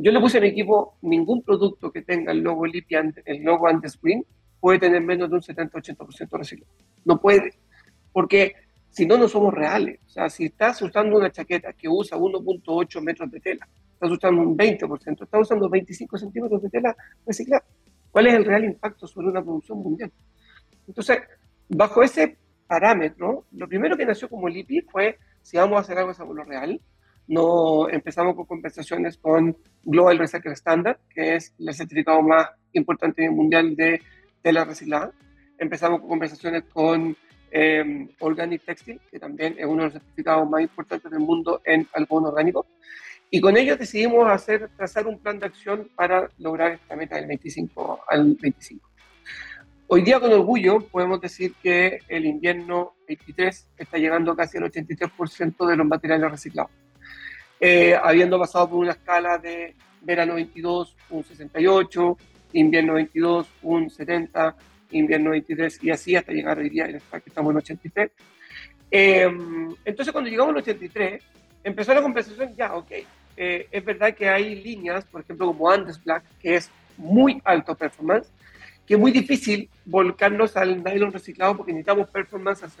Yo 0.00 0.12
le 0.12 0.20
puse 0.20 0.38
a 0.38 0.40
mi 0.40 0.46
equipo, 0.46 0.96
ningún 1.02 1.42
producto 1.42 1.90
que 1.90 2.02
tenga 2.02 2.30
el 2.30 2.38
logo 2.38 2.64
Lipian, 2.64 3.12
el 3.24 3.42
logo 3.42 3.66
Andes 3.66 4.00
Green, 4.00 4.24
puede 4.60 4.78
tener 4.78 5.02
menos 5.02 5.28
de 5.28 5.34
un 5.34 5.42
70-80% 5.42 6.38
reciclado. 6.38 6.72
No 7.04 7.20
puede, 7.20 7.54
porque 8.12 8.54
si 8.90 9.06
no, 9.06 9.18
no 9.18 9.26
somos 9.26 9.52
reales. 9.52 9.98
O 10.06 10.08
sea, 10.08 10.30
si 10.30 10.46
estás 10.46 10.80
usando 10.82 11.16
una 11.16 11.32
chaqueta 11.32 11.72
que 11.72 11.88
usa 11.88 12.16
1.8 12.16 13.00
metros 13.02 13.28
de 13.28 13.40
tela, 13.40 13.68
estás 13.92 14.10
usando 14.12 14.40
un 14.42 14.56
20%, 14.56 15.24
estás 15.24 15.40
usando 15.40 15.68
25 15.68 16.16
centímetros 16.16 16.62
de 16.62 16.70
tela 16.70 16.96
reciclada. 17.26 17.64
¿Cuál 18.12 18.28
es 18.28 18.34
el 18.34 18.44
real 18.44 18.64
impacto 18.64 19.08
sobre 19.08 19.26
una 19.26 19.42
producción 19.42 19.78
mundial? 19.78 20.12
Entonces, 20.86 21.18
bajo 21.68 22.04
ese 22.04 22.38
parámetro, 22.68 23.46
lo 23.50 23.66
primero 23.66 23.96
que 23.96 24.06
nació 24.06 24.28
como 24.28 24.48
LIPI 24.48 24.82
fue, 24.82 25.18
si 25.42 25.56
vamos 25.56 25.76
a 25.76 25.80
hacer 25.80 25.98
algo, 25.98 26.12
es 26.12 26.18
lo 26.20 26.44
real. 26.44 26.80
No, 27.28 27.90
empezamos 27.90 28.34
con 28.34 28.46
conversaciones 28.46 29.18
con 29.18 29.54
Global 29.84 30.18
Recycle 30.18 30.52
Standard, 30.52 30.96
que 31.14 31.36
es 31.36 31.54
el 31.58 31.74
certificado 31.74 32.22
más 32.22 32.48
importante 32.72 33.28
mundial 33.28 33.76
de 33.76 34.00
tela 34.42 34.64
reciclada. 34.64 35.12
Empezamos 35.58 36.00
con 36.00 36.08
conversaciones 36.08 36.64
con 36.72 37.14
eh, 37.50 38.08
Organic 38.20 38.64
Textile, 38.64 39.00
que 39.10 39.18
también 39.18 39.56
es 39.58 39.66
uno 39.66 39.82
de 39.82 39.84
los 39.84 39.92
certificados 39.92 40.48
más 40.48 40.62
importantes 40.62 41.10
del 41.10 41.20
mundo 41.20 41.60
en 41.66 41.86
algodón 41.92 42.26
orgánico. 42.26 42.66
Y 43.30 43.42
con 43.42 43.58
ellos 43.58 43.78
decidimos 43.78 44.26
hacer, 44.26 44.70
trazar 44.74 45.06
un 45.06 45.18
plan 45.18 45.38
de 45.38 45.46
acción 45.46 45.90
para 45.94 46.30
lograr 46.38 46.72
esta 46.72 46.96
meta 46.96 47.16
del 47.16 47.26
25 47.26 48.00
al 48.08 48.36
25. 48.40 48.88
Hoy 49.88 50.00
día 50.00 50.18
con 50.18 50.32
orgullo 50.32 50.80
podemos 50.80 51.20
decir 51.20 51.54
que 51.62 51.98
el 52.08 52.24
invierno 52.24 52.94
23 53.06 53.68
está 53.76 53.98
llegando 53.98 54.34
casi 54.34 54.56
al 54.56 54.64
83% 54.64 55.66
de 55.66 55.76
los 55.76 55.86
materiales 55.86 56.30
reciclados. 56.30 56.70
Eh, 57.60 57.96
habiendo 58.00 58.38
pasado 58.38 58.70
por 58.70 58.78
una 58.78 58.92
escala 58.92 59.38
de 59.38 59.74
verano 60.02 60.34
22, 60.34 60.96
un 61.10 61.24
68, 61.24 62.16
invierno 62.52 62.94
22, 62.94 63.48
un 63.62 63.90
70, 63.90 64.54
invierno 64.92 65.30
23 65.30 65.82
y 65.82 65.90
así 65.90 66.16
hasta 66.16 66.32
llegar 66.32 66.58
hoy 66.58 66.70
día 66.70 66.86
que 66.86 67.00
estamos 67.26 67.50
en 67.50 67.56
83. 67.58 68.10
Eh, 68.90 69.28
entonces 69.84 70.12
cuando 70.12 70.30
llegamos 70.30 70.52
al 70.52 70.58
83, 70.58 71.22
empezó 71.64 71.92
la 71.94 72.02
conversación, 72.02 72.54
ya, 72.54 72.74
ok, 72.74 72.92
eh, 73.36 73.68
es 73.70 73.84
verdad 73.84 74.14
que 74.14 74.28
hay 74.28 74.54
líneas, 74.62 75.04
por 75.04 75.20
ejemplo, 75.20 75.46
como 75.46 75.70
Andes 75.70 76.02
Black, 76.02 76.24
que 76.40 76.56
es 76.56 76.70
muy 76.96 77.40
alto 77.44 77.74
performance, 77.74 78.28
que 78.86 78.94
es 78.94 79.00
muy 79.00 79.12
difícil 79.12 79.68
volcarnos 79.84 80.56
al 80.56 80.82
nylon 80.82 81.12
reciclado 81.12 81.56
porque 81.56 81.72
necesitamos 81.72 82.08
performance 82.08 82.62
al 82.62 82.70
100%. 82.70 82.78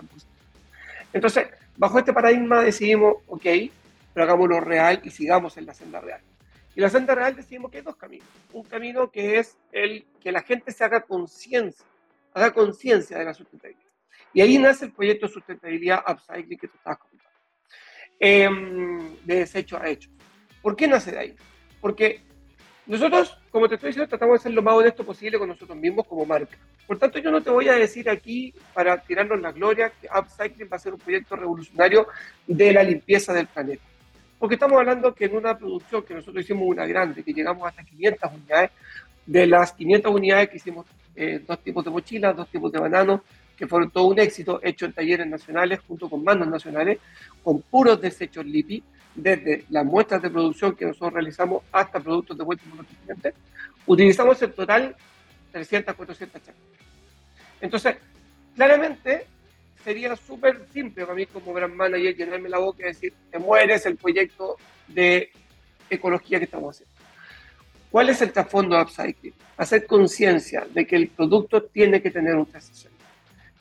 Entonces, 1.12 1.48
bajo 1.76 1.98
este 1.98 2.12
paradigma 2.12 2.62
decidimos, 2.62 3.16
ok, 3.26 3.46
pero 4.12 4.24
hagámoslo 4.24 4.60
real 4.60 5.00
y 5.04 5.10
sigamos 5.10 5.56
en 5.56 5.66
la 5.66 5.74
senda 5.74 6.00
real. 6.00 6.20
Y 6.74 6.80
la 6.80 6.90
senda 6.90 7.14
real 7.14 7.34
decidimos 7.34 7.70
que 7.70 7.78
hay 7.78 7.82
dos 7.82 7.96
caminos. 7.96 8.28
Un 8.52 8.64
camino 8.64 9.10
que 9.10 9.38
es 9.38 9.56
el 9.72 10.06
que 10.20 10.30
la 10.30 10.42
gente 10.42 10.70
se 10.70 10.84
haga 10.84 11.00
conciencia, 11.00 11.84
haga 12.34 12.52
conciencia 12.52 13.18
de 13.18 13.24
la 13.24 13.34
sustentabilidad. 13.34 13.82
Y 14.32 14.40
ahí 14.40 14.58
nace 14.58 14.84
el 14.84 14.92
proyecto 14.92 15.26
de 15.26 15.32
sustentabilidad 15.32 16.04
Upcycling 16.06 16.58
que 16.58 16.68
tú 16.68 16.76
estabas 16.76 16.98
comentando, 16.98 17.38
eh, 18.20 19.16
de 19.24 19.34
desecho 19.34 19.76
a 19.76 19.88
hechos. 19.88 20.12
¿Por 20.62 20.76
qué 20.76 20.86
nace 20.86 21.10
de 21.12 21.18
ahí? 21.18 21.36
Porque 21.80 22.22
nosotros, 22.86 23.36
como 23.50 23.68
te 23.68 23.74
estoy 23.74 23.88
diciendo, 23.88 24.08
tratamos 24.08 24.38
de 24.38 24.42
ser 24.44 24.52
lo 24.52 24.62
más 24.62 24.74
honesto 24.74 25.04
posible 25.04 25.38
con 25.38 25.48
nosotros 25.48 25.76
mismos 25.76 26.06
como 26.06 26.24
marca. 26.24 26.56
Por 26.86 26.98
tanto, 26.98 27.18
yo 27.18 27.30
no 27.30 27.42
te 27.42 27.50
voy 27.50 27.68
a 27.68 27.74
decir 27.74 28.08
aquí, 28.08 28.54
para 28.72 28.96
tirarnos 29.02 29.40
la 29.40 29.52
gloria, 29.52 29.92
que 30.00 30.08
Upcycling 30.08 30.68
va 30.72 30.76
a 30.76 30.80
ser 30.80 30.94
un 30.94 31.00
proyecto 31.00 31.36
revolucionario 31.36 32.06
de 32.46 32.72
la 32.72 32.82
limpieza 32.82 33.34
del 33.34 33.46
planeta. 33.46 33.82
Porque 34.38 34.54
estamos 34.54 34.78
hablando 34.78 35.14
que 35.14 35.24
en 35.24 35.36
una 35.36 35.58
producción 35.58 36.02
que 36.04 36.14
nosotros 36.14 36.44
hicimos 36.44 36.68
una 36.68 36.86
grande, 36.86 37.22
que 37.22 37.32
llegamos 37.32 37.66
hasta 37.66 37.82
500 37.82 38.32
unidades, 38.32 38.70
de 39.26 39.46
las 39.46 39.72
500 39.72 40.14
unidades 40.14 40.48
que 40.48 40.56
hicimos 40.56 40.86
eh, 41.14 41.42
dos 41.46 41.58
tipos 41.62 41.84
de 41.84 41.90
mochilas, 41.90 42.36
dos 42.36 42.48
tipos 42.48 42.70
de 42.70 42.78
bananos, 42.78 43.20
que 43.56 43.66
fueron 43.66 43.90
todo 43.90 44.06
un 44.06 44.18
éxito, 44.20 44.60
hecho 44.62 44.86
en 44.86 44.92
talleres 44.92 45.26
nacionales 45.26 45.80
junto 45.80 46.08
con 46.08 46.22
manos 46.22 46.46
nacionales, 46.46 46.98
con 47.42 47.60
puros 47.62 48.00
desechos 48.00 48.46
LIPI, 48.46 48.82
desde 49.16 49.64
las 49.70 49.84
muestras 49.84 50.22
de 50.22 50.30
producción 50.30 50.76
que 50.76 50.86
nosotros 50.86 51.14
realizamos 51.14 51.64
hasta 51.72 51.98
productos 51.98 52.38
de 52.38 52.44
vuelta 52.44 52.64
clientes, 53.04 53.34
utilizamos 53.86 54.40
en 54.40 54.52
total 54.52 54.96
300, 55.50 55.94
400 55.94 56.40
chacas. 56.40 56.62
Entonces, 57.60 57.96
claramente 58.54 59.26
sería 59.88 60.14
súper 60.16 60.66
simple 60.70 61.06
para 61.06 61.14
mí 61.14 61.24
como 61.24 61.54
gran 61.54 61.74
manager 61.74 62.14
llenarme 62.14 62.50
la 62.50 62.58
boca 62.58 62.82
y 62.82 62.88
decir, 62.88 63.14
te 63.30 63.38
mueres 63.38 63.86
el 63.86 63.96
proyecto 63.96 64.58
de 64.86 65.30
ecología 65.88 66.38
que 66.38 66.44
estamos 66.44 66.76
haciendo. 66.76 66.94
¿Cuál 67.90 68.10
es 68.10 68.20
el 68.20 68.30
trasfondo 68.30 68.76
de 68.76 68.82
Upcycling? 68.82 69.32
Hacer 69.56 69.86
conciencia 69.86 70.66
de 70.74 70.86
que 70.86 70.94
el 70.94 71.08
producto 71.08 71.62
tiene 71.62 72.02
que 72.02 72.10
tener 72.10 72.36
un 72.36 72.44
360, 72.44 72.98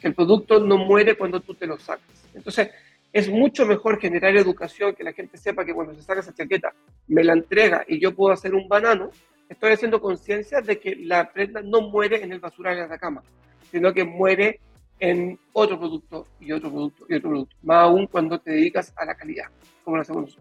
que 0.02 0.08
el 0.10 0.14
producto 0.16 0.60
no 0.60 0.78
muere 0.78 1.16
cuando 1.16 1.40
tú 1.40 1.54
te 1.54 1.66
lo 1.66 1.80
sacas. 1.80 2.26
Entonces, 2.36 2.72
es 3.14 3.30
mucho 3.30 3.66
mejor 3.66 3.98
generar 3.98 4.36
educación, 4.36 4.96
que 4.96 5.06
la 5.06 5.14
gente 5.14 5.38
sepa 5.38 5.64
que 5.64 5.74
cuando 5.74 5.96
se 5.96 6.02
saca 6.02 6.20
esa 6.20 6.36
chaqueta, 6.36 6.74
me 7.08 7.24
la 7.24 7.32
entrega 7.32 7.86
y 7.88 8.02
yo 8.02 8.14
puedo 8.14 8.34
hacer 8.34 8.54
un 8.54 8.68
banano, 8.68 9.12
estoy 9.48 9.72
haciendo 9.72 10.02
conciencia 10.02 10.60
de 10.60 10.78
que 10.78 10.94
la 10.98 11.32
prenda 11.32 11.62
no 11.62 11.84
muere 11.84 12.22
en 12.22 12.34
el 12.34 12.42
basural 12.42 12.76
de 12.76 12.86
la 12.86 12.98
cama, 12.98 13.24
sino 13.72 13.94
que 13.94 14.04
muere 14.04 14.60
en 15.00 15.40
otro 15.54 15.80
producto 15.80 16.28
y 16.40 16.52
otro 16.52 16.70
producto 16.70 17.06
y 17.10 17.16
otro 17.16 17.30
producto, 17.30 17.56
más 17.64 17.84
aún 17.84 18.08
cuando 18.08 18.40
te 18.40 18.52
dedicas 18.52 18.94
a 18.96 19.06
la 19.06 19.16
calidad, 19.16 19.46
como 19.84 19.98
lo 19.98 20.02
hacemos. 20.02 20.38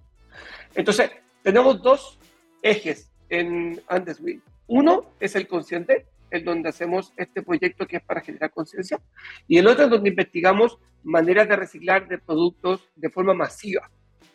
Entonces, 0.74 1.10
tenemos 1.42 1.82
dos 1.82 2.18
ejes 2.62 3.10
en 3.28 3.80
Andes 3.88 4.20
Week. 4.20 4.40
Uno 4.66 5.12
es 5.20 5.36
el 5.36 5.46
consciente, 5.46 6.06
el 6.30 6.44
donde 6.44 6.68
hacemos 6.68 7.12
este 7.16 7.42
proyecto 7.42 7.86
que 7.86 7.98
es 7.98 8.02
para 8.02 8.20
generar 8.20 8.50
conciencia, 8.50 9.00
y 9.46 9.58
el 9.58 9.66
otro 9.66 9.84
es 9.84 9.90
donde 9.90 10.10
investigamos 10.10 10.78
maneras 11.04 11.48
de 11.48 11.56
reciclar 11.56 12.08
de 12.08 12.18
productos 12.18 12.88
de 12.96 13.10
forma 13.10 13.32
masiva, 13.32 13.90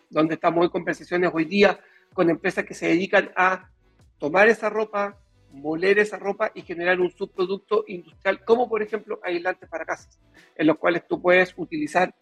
donde 0.09 0.35
estamos 0.35 0.63
en 0.63 0.71
conversaciones 0.71 1.31
hoy 1.33 1.45
día 1.45 1.79
con 2.13 2.29
empresas 2.29 2.65
que 2.65 2.73
se 2.73 2.87
dedican 2.87 3.31
a 3.35 3.69
tomar 4.17 4.47
esa 4.47 4.69
ropa, 4.69 5.17
moler 5.51 5.99
esa 5.99 6.17
ropa 6.17 6.51
y 6.53 6.61
generar 6.61 6.99
un 6.99 7.11
subproducto 7.11 7.83
industrial, 7.87 8.43
como 8.43 8.69
por 8.69 8.81
ejemplo 8.81 9.19
aislantes 9.23 9.69
para 9.69 9.85
casas, 9.85 10.19
en 10.55 10.67
los 10.67 10.77
cuales 10.77 11.07
tú 11.07 11.21
puedes 11.21 11.53
utilizar 11.57 12.13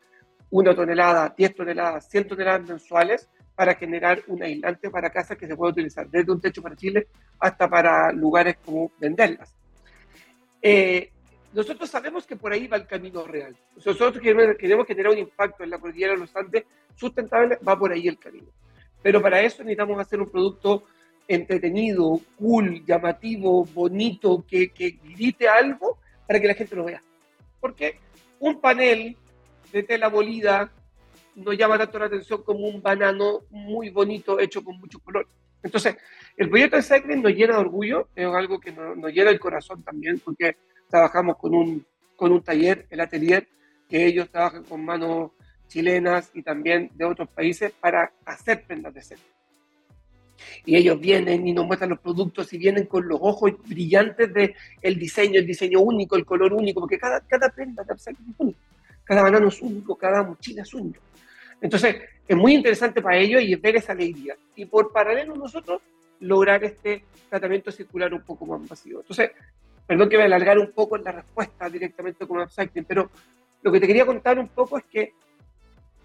una 0.49 0.75
tonelada, 0.75 1.33
10 1.37 1.55
toneladas, 1.55 2.09
100 2.09 2.27
toneladas 2.27 2.67
mensuales 2.67 3.29
para 3.55 3.75
generar 3.75 4.23
un 4.27 4.41
aislante 4.41 4.89
para 4.89 5.09
casas 5.09 5.37
que 5.37 5.45
se 5.45 5.55
puede 5.55 5.73
utilizar 5.73 6.09
desde 6.09 6.31
un 6.31 6.39
techo 6.39 6.61
para 6.61 6.75
Chile 6.75 7.07
hasta 7.39 7.69
para 7.69 8.11
lugares 8.11 8.57
como 8.63 8.91
venderlas. 8.99 9.55
Eh, 10.61 11.11
nosotros 11.53 11.89
sabemos 11.89 12.25
que 12.25 12.35
por 12.35 12.51
ahí 12.51 12.67
va 12.67 12.77
el 12.77 12.85
camino 12.85 13.25
real. 13.25 13.55
Nosotros 13.75 14.19
queremos, 14.21 14.87
generar 14.87 15.11
un 15.11 15.17
impacto 15.17 15.63
en 15.63 15.71
la 15.71 15.79
cordillera 15.79 16.13
de 16.13 16.19
los 16.19 16.35
Andes 16.35 16.63
sustentable, 16.95 17.57
va 17.67 17.77
por 17.77 17.91
ahí 17.91 18.07
el 18.07 18.19
camino. 18.19 18.51
Pero 19.01 19.21
para 19.21 19.41
eso 19.41 19.63
necesitamos 19.63 19.99
hacer 19.99 20.21
un 20.21 20.29
producto 20.29 20.83
entretenido, 21.29 22.19
cool, 22.37 22.83
llamativo, 22.85 23.63
bonito, 23.63 24.43
que, 24.47 24.69
que 24.69 24.97
grite 25.15 25.47
algo 25.47 25.99
para 26.27 26.41
que 26.41 26.47
la 26.47 26.55
gente 26.55 26.75
lo 26.75 26.85
vea. 26.85 27.01
Porque 27.61 27.99
un 28.39 28.59
panel 28.59 29.15
de 29.71 29.83
tela 29.83 30.09
molida 30.09 30.71
no 31.35 31.53
llama 31.53 31.77
tanto 31.77 31.99
la 31.99 32.07
atención 32.07 32.41
como 32.43 32.67
un 32.67 32.81
banano 32.81 33.41
muy 33.51 33.89
bonito 33.91 34.39
hecho 34.39 34.63
con 34.63 34.77
mucho 34.79 34.99
color. 34.99 35.27
Entonces, 35.61 35.97
el 36.35 36.49
proyecto 36.49 36.77
de 36.77 36.83
Cycling 36.83 37.21
nos 37.21 37.33
llena 37.33 37.53
de 37.53 37.59
orgullo, 37.59 38.09
es 38.15 38.25
algo 38.25 38.59
que 38.59 38.71
nos, 38.71 38.97
nos, 38.97 39.11
llena 39.13 39.29
el 39.29 39.39
corazón 39.39 39.83
también, 39.83 40.19
porque 40.19 40.57
trabajamos 40.89 41.37
con 41.37 41.53
un, 41.53 41.85
con 42.15 42.31
un 42.31 42.41
taller, 42.41 42.87
el 42.89 43.01
atelier, 43.01 43.47
que 43.87 44.05
ellos 44.05 44.29
trabajan 44.29 44.63
con 44.63 44.83
manos 44.83 45.31
chilenas 45.67 46.31
y 46.33 46.41
también 46.41 46.89
de 46.95 47.05
otros 47.05 47.29
países 47.29 47.71
para 47.71 48.11
hacer 48.25 48.63
prendas 48.65 48.93
de 48.93 49.01
cera. 49.01 49.21
Y 50.65 50.75
ellos 50.75 50.99
vienen 50.99 51.47
y 51.47 51.53
nos 51.53 51.65
muestran 51.65 51.91
los 51.91 51.99
productos 51.99 52.51
y 52.53 52.57
vienen 52.57 52.85
con 52.85 53.07
los 53.07 53.19
ojos 53.21 53.53
brillantes 53.67 54.33
del 54.33 54.53
el 54.81 54.99
diseño, 54.99 55.39
el 55.39 55.45
diseño 55.45 55.79
único, 55.79 56.15
el 56.15 56.25
color 56.25 56.53
único, 56.53 56.79
porque 56.81 56.97
cada, 56.97 57.21
cada 57.21 57.49
prenda 57.49 57.83
es 57.83 58.07
único, 58.37 58.59
cada 59.03 59.23
banano 59.23 59.47
es 59.47 59.61
único, 59.61 59.95
cada 59.95 60.23
mochila 60.23 60.63
es 60.63 60.73
único. 60.73 61.01
Entonces, 61.61 61.97
es 62.27 62.37
muy 62.37 62.53
interesante 62.53 63.01
para 63.01 63.17
ellos 63.17 63.41
y 63.41 63.55
ver 63.55 63.77
esa 63.77 63.93
alegría. 63.93 64.35
Y 64.55 64.65
por 64.65 64.91
paralelo 64.91 65.35
nosotros 65.35 65.81
lograr 66.19 66.63
este 66.63 67.03
tratamiento 67.29 67.71
circular 67.71 68.13
un 68.13 68.21
poco 68.21 68.45
más 68.45 68.69
masivo. 68.69 69.01
Entonces, 69.01 69.31
perdón 69.85 70.09
que 70.09 70.17
me 70.17 70.23
alargar 70.23 70.57
un 70.59 70.71
poco 70.71 70.95
en 70.95 71.03
la 71.03 71.11
respuesta 71.11 71.69
directamente 71.69 72.27
con 72.27 72.41
Upcycling, 72.41 72.85
pero 72.85 73.09
lo 73.61 73.71
que 73.71 73.79
te 73.79 73.87
quería 73.87 74.05
contar 74.05 74.37
un 74.39 74.49
poco 74.49 74.77
es 74.77 74.83
que 74.85 75.13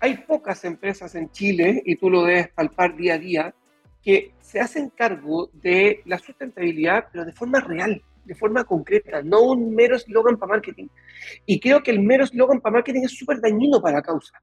hay 0.00 0.18
pocas 0.18 0.64
empresas 0.64 1.14
en 1.14 1.30
Chile, 1.30 1.82
y 1.84 1.96
tú 1.96 2.10
lo 2.10 2.24
debes 2.24 2.48
palpar 2.48 2.96
día 2.96 3.14
a 3.14 3.18
día, 3.18 3.54
que 4.04 4.34
se 4.40 4.60
hacen 4.60 4.90
cargo 4.90 5.50
de 5.54 6.02
la 6.04 6.18
sustentabilidad, 6.18 7.06
pero 7.10 7.24
de 7.24 7.32
forma 7.32 7.60
real, 7.60 8.02
de 8.24 8.34
forma 8.34 8.64
concreta, 8.64 9.22
no 9.22 9.42
un 9.42 9.74
mero 9.74 9.96
eslogan 9.96 10.36
para 10.36 10.52
marketing. 10.52 10.88
Y 11.46 11.58
creo 11.58 11.82
que 11.82 11.90
el 11.90 12.00
mero 12.00 12.24
eslogan 12.24 12.60
para 12.60 12.74
marketing 12.74 13.04
es 13.04 13.16
súper 13.16 13.40
dañino 13.40 13.80
para 13.80 13.96
la 13.96 14.02
causa, 14.02 14.42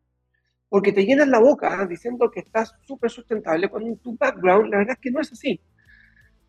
porque 0.67 0.91
te 0.91 1.05
llenas 1.05 1.27
la 1.27 1.39
boca 1.39 1.85
diciendo 1.85 2.31
que 2.31 2.39
estás 2.39 2.73
súper 2.87 3.11
sustentable, 3.11 3.69
cuando 3.69 3.89
en 3.89 3.97
tu 3.97 4.17
background 4.17 4.71
la 4.71 4.79
verdad 4.79 4.95
es 4.97 5.01
que 5.01 5.11
no 5.11 5.21
es 5.21 5.31
así. 5.31 5.61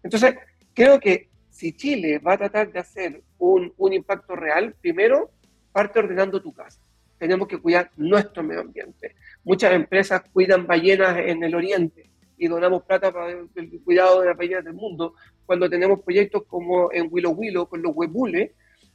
Entonces, 0.03 0.35
creo 0.75 0.98
que 0.98 1.29
si 1.51 1.75
Chile 1.75 2.18
va 2.18 2.33
a 2.33 2.38
tratar 2.38 2.72
de 2.72 2.79
hacer 2.79 3.22
un, 3.37 3.75
un 3.77 3.92
impacto 3.92 4.35
real, 4.35 4.75
primero 4.81 5.31
parte 5.70 5.98
ordenando 5.98 6.40
tu 6.40 6.53
casa. 6.53 6.81
Tenemos 7.18 7.46
que 7.46 7.59
cuidar 7.59 7.90
nuestro 7.96 8.42
medio 8.42 8.62
ambiente. 8.62 9.14
Muchas 9.44 9.72
empresas 9.72 10.22
cuidan 10.33 10.66
ballenas 10.66 11.18
en 11.18 11.44
el 11.44 11.55
oriente 11.55 12.12
y 12.43 12.49
donamos 12.49 12.83
plata 12.83 13.13
para 13.13 13.31
el 13.31 13.81
cuidado 13.85 14.21
de 14.21 14.27
las 14.27 14.37
ballenas 14.37 14.65
del 14.65 14.75
mundo, 14.75 15.15
cuando 15.47 15.71
tenemos 15.71 16.01
proyectos 16.01 16.43
como 16.49 16.93
en 16.93 17.07
Willow 17.09 17.33
Willow 17.33 17.69
con 17.69 17.81
los 17.81 17.93
huebules, 17.95 18.51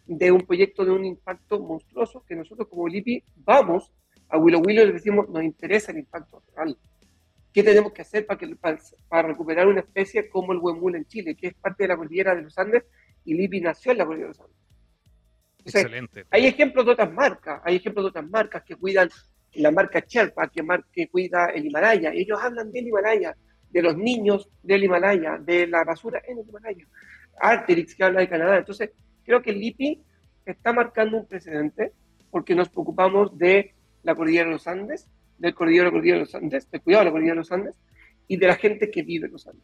de 0.05 0.31
un 0.33 0.41
proyecto 0.41 0.83
de 0.83 0.91
un 0.91 1.05
impacto 1.05 1.57
monstruoso 1.57 2.25
que 2.27 2.35
nosotros 2.35 2.67
como 2.67 2.89
LIPI 2.89 3.23
vamos 3.37 3.93
a 4.27 4.37
Willow 4.37 4.61
Willow 4.65 4.83
y 4.83 4.87
le 4.87 4.93
decimos, 4.93 5.29
nos 5.29 5.43
interesa 5.43 5.93
el 5.93 5.99
impacto 5.99 6.43
real. 6.53 6.77
¿Qué 7.53 7.63
tenemos 7.63 7.93
que 7.93 8.01
hacer 8.01 8.25
para, 8.25 8.37
que, 8.37 8.53
para, 8.57 8.77
para 9.07 9.29
recuperar 9.29 9.65
una 9.67 9.79
especie 9.79 10.27
como 10.27 10.51
el 10.51 10.59
huemul 10.59 10.97
en 10.97 11.05
Chile, 11.05 11.33
que 11.33 11.47
es 11.47 11.53
parte 11.53 11.85
de 11.85 11.87
la 11.87 11.95
cordillera 11.95 12.35
de 12.35 12.41
los 12.41 12.57
Andes 12.57 12.83
y 13.23 13.33
LIPI 13.33 13.61
nació 13.61 13.93
en 13.93 13.97
la 13.99 14.05
cordillera 14.05 14.33
de 14.33 14.37
los 14.37 14.41
Andes? 14.41 14.57
Entonces, 15.59 15.81
Excelente. 15.83 16.25
Hay 16.31 16.47
ejemplos 16.47 16.85
de 16.85 16.91
otras 16.91 17.13
marcas, 17.13 17.61
hay 17.63 17.77
ejemplos 17.77 18.03
de 18.03 18.09
otras 18.09 18.29
marcas 18.29 18.63
que 18.63 18.75
cuidan 18.75 19.09
la 19.57 19.71
marca 19.71 20.03
Sherpa, 20.07 20.49
que, 20.49 21.07
cuida 21.09 21.47
el 21.47 21.65
Himalaya. 21.65 22.11
Ellos 22.13 22.39
hablan 22.41 22.71
del 22.71 22.87
Himalaya, 22.87 23.35
de 23.69 23.81
los 23.81 23.97
niños 23.97 24.49
del 24.63 24.83
Himalaya, 24.83 25.37
de 25.37 25.67
la 25.67 25.83
basura 25.83 26.21
en 26.27 26.39
el 26.39 26.47
Himalaya. 26.47 26.85
Arterix, 27.39 27.95
que 27.95 28.03
habla 28.03 28.21
de 28.21 28.29
Canadá. 28.29 28.57
Entonces, 28.57 28.91
creo 29.23 29.41
que 29.41 29.51
el 29.51 29.59
LIPI 29.59 30.01
está 30.45 30.73
marcando 30.73 31.17
un 31.17 31.27
precedente 31.27 31.93
porque 32.31 32.55
nos 32.55 32.69
preocupamos 32.69 33.37
de 33.37 33.73
la 34.03 34.15
cordillera 34.15 34.45
de 34.45 34.51
los 34.51 34.67
Andes, 34.67 35.07
del 35.37 35.53
cordillero 35.53 35.85
de 35.85 35.91
cordillera 35.91 36.17
de 36.17 36.25
los 36.25 36.35
Andes, 36.35 36.69
del 36.71 36.81
cuidado 36.81 37.01
de 37.01 37.05
la 37.05 37.11
cordillera 37.11 37.33
de 37.33 37.39
los 37.39 37.51
Andes 37.51 37.75
y 38.27 38.37
de 38.37 38.47
la 38.47 38.55
gente 38.55 38.89
que 38.91 39.03
vive 39.03 39.27
en 39.27 39.33
los 39.33 39.47
Andes. 39.47 39.63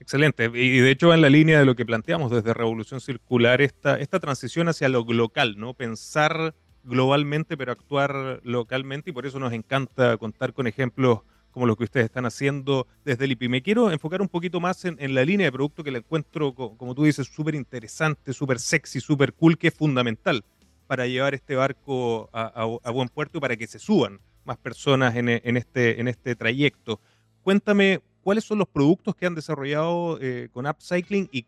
Excelente. 0.00 0.50
Y 0.54 0.78
de 0.78 0.90
hecho, 0.90 1.12
en 1.12 1.20
la 1.20 1.28
línea 1.28 1.58
de 1.58 1.66
lo 1.66 1.74
que 1.74 1.84
planteamos 1.84 2.30
desde 2.30 2.54
Revolución 2.54 3.00
Circular, 3.00 3.60
esta, 3.60 3.98
esta 3.98 4.20
transición 4.20 4.68
hacia 4.68 4.88
lo 4.88 5.04
local, 5.04 5.56
¿no? 5.58 5.74
Pensar 5.74 6.54
globalmente, 6.88 7.56
pero 7.56 7.72
actuar 7.72 8.40
localmente, 8.42 9.10
y 9.10 9.12
por 9.12 9.26
eso 9.26 9.38
nos 9.38 9.52
encanta 9.52 10.16
contar 10.16 10.52
con 10.52 10.66
ejemplos 10.66 11.20
como 11.50 11.66
los 11.66 11.76
que 11.76 11.84
ustedes 11.84 12.06
están 12.06 12.26
haciendo 12.26 12.86
desde 13.04 13.24
el 13.24 13.32
IPI. 13.32 13.48
Me 13.48 13.62
quiero 13.62 13.90
enfocar 13.90 14.20
un 14.20 14.28
poquito 14.28 14.60
más 14.60 14.84
en, 14.84 15.14
la 15.14 15.24
línea 15.24 15.46
de 15.46 15.52
producto 15.52 15.82
que 15.82 15.90
la 15.90 15.98
encuentro, 15.98 16.54
como 16.54 16.94
tú 16.94 17.04
dices, 17.04 17.26
súper 17.26 17.54
interesante, 17.54 18.32
súper 18.32 18.58
sexy, 18.58 19.00
súper 19.00 19.32
cool, 19.32 19.58
que 19.58 19.68
es 19.68 19.74
fundamental 19.74 20.44
para 20.86 21.06
llevar 21.06 21.34
este 21.34 21.54
barco 21.54 22.30
a, 22.32 22.90
buen 22.90 23.08
puerto 23.08 23.38
y 23.38 23.40
para 23.40 23.56
que 23.56 23.66
se 23.66 23.78
suban 23.78 24.20
más 24.44 24.56
personas 24.56 25.16
en, 25.16 25.28
este, 25.28 26.00
en 26.00 26.08
este 26.08 26.34
trayecto. 26.34 27.00
Cuéntame 27.42 28.00
cuáles 28.22 28.44
son 28.44 28.58
los 28.58 28.68
productos 28.68 29.14
que 29.14 29.26
han 29.26 29.34
desarrollado 29.34 30.18
eh, 30.20 30.48
con 30.52 30.66
Upcycling 30.66 31.28
y 31.32 31.46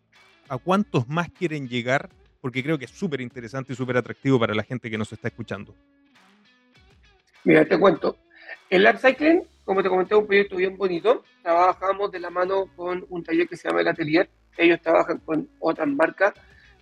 a 0.48 0.58
cuántos 0.58 1.08
más 1.08 1.30
quieren 1.30 1.68
llegar, 1.68 2.10
porque 2.40 2.62
creo 2.62 2.78
que 2.78 2.86
es 2.86 2.90
súper 2.90 3.20
interesante 3.20 3.72
y 3.72 3.76
súper 3.76 3.96
atractivo 3.96 4.38
para 4.38 4.54
la 4.54 4.62
gente 4.62 4.90
que 4.90 4.98
nos 4.98 5.12
está 5.12 5.28
escuchando. 5.28 5.74
Mira, 7.44 7.64
te 7.64 7.78
cuento. 7.78 8.16
El 8.68 8.86
Upcycling, 8.86 9.42
como 9.64 9.82
te 9.82 9.88
comenté, 9.88 10.14
es 10.14 10.20
un 10.20 10.26
proyecto 10.26 10.56
bien 10.56 10.76
bonito. 10.76 11.24
Trabajamos 11.42 12.10
de 12.10 12.20
la 12.20 12.30
mano 12.30 12.66
con 12.76 13.04
un 13.08 13.22
taller 13.22 13.48
que 13.48 13.56
se 13.56 13.68
llama 13.68 13.80
El 13.80 13.88
Atelier. 13.88 14.28
Ellos 14.56 14.80
trabajan 14.80 15.18
con 15.18 15.48
otras 15.58 15.88
marcas 15.88 16.34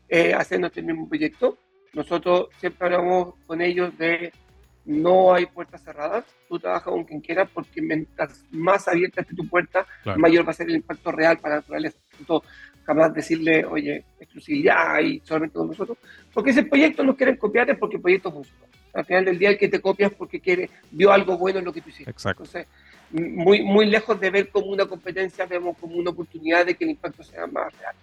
eh, 0.09 0.35
haciendo 0.35 0.67
este 0.69 0.83
mismo 0.83 1.09
proyecto. 1.09 1.59
Nosotros 1.93 2.49
siempre 2.59 2.87
hablamos 2.87 3.35
con 3.47 3.61
ellos 3.61 3.97
de 3.99 4.33
no 4.85 5.35
hay 5.35 5.45
puertas 5.45 5.83
cerradas, 5.83 6.25
tú 6.49 6.59
trabajas 6.59 6.91
con 6.91 7.05
quien 7.05 7.21
quieras 7.21 7.51
porque 7.53 7.83
mientras 7.83 8.43
más 8.51 8.89
abierta 8.89 9.21
esté 9.21 9.35
tu 9.35 9.47
puerta, 9.47 9.87
mayor 10.17 10.47
va 10.47 10.53
a 10.53 10.55
ser 10.55 10.69
el 10.69 10.77
impacto 10.77 11.13
real 11.13 11.39
para 11.39 11.57
la 11.57 11.61
naturaleza. 11.61 11.99
Entonces, 12.19 12.51
jamás 12.89 13.13
decirle, 13.13 13.67
oye, 13.67 14.03
exclusividad 14.19 14.99
y 15.01 15.21
solamente 15.23 15.59
con 15.59 15.69
nosotros, 15.69 15.99
porque 16.33 16.53
ese 16.53 16.63
proyecto 16.63 17.05
no 17.05 17.15
quieren 17.15 17.37
copiar 17.37 17.69
es 17.69 17.77
porque 17.77 17.97
el 17.97 18.03
proyecto 18.03 18.33
funciona. 18.33 18.65
Al 18.95 19.05
final 19.05 19.27
del 19.27 19.39
día 19.39 19.51
el 19.51 19.59
que 19.59 19.69
te 19.69 19.79
copias 19.79 20.11
porque 20.15 20.41
quiere, 20.41 20.71
vio 20.91 21.13
algo 21.13 21.37
bueno 21.37 21.59
en 21.59 21.67
lo 21.67 21.73
que 21.75 21.83
tú 21.83 21.91
hiciste. 21.91 22.11
Exacto. 22.11 22.45
Entonces, 22.45 22.67
muy, 23.11 23.63
muy 23.63 23.85
lejos 23.85 24.19
de 24.19 24.31
ver 24.31 24.49
como 24.49 24.69
una 24.69 24.87
competencia, 24.87 25.45
vemos 25.45 25.77
como 25.77 25.97
una 25.97 26.09
oportunidad 26.09 26.65
de 26.65 26.77
que 26.77 26.85
el 26.85 26.93
impacto 26.93 27.23
sea 27.23 27.47
más 27.47 27.71
real. 27.79 27.95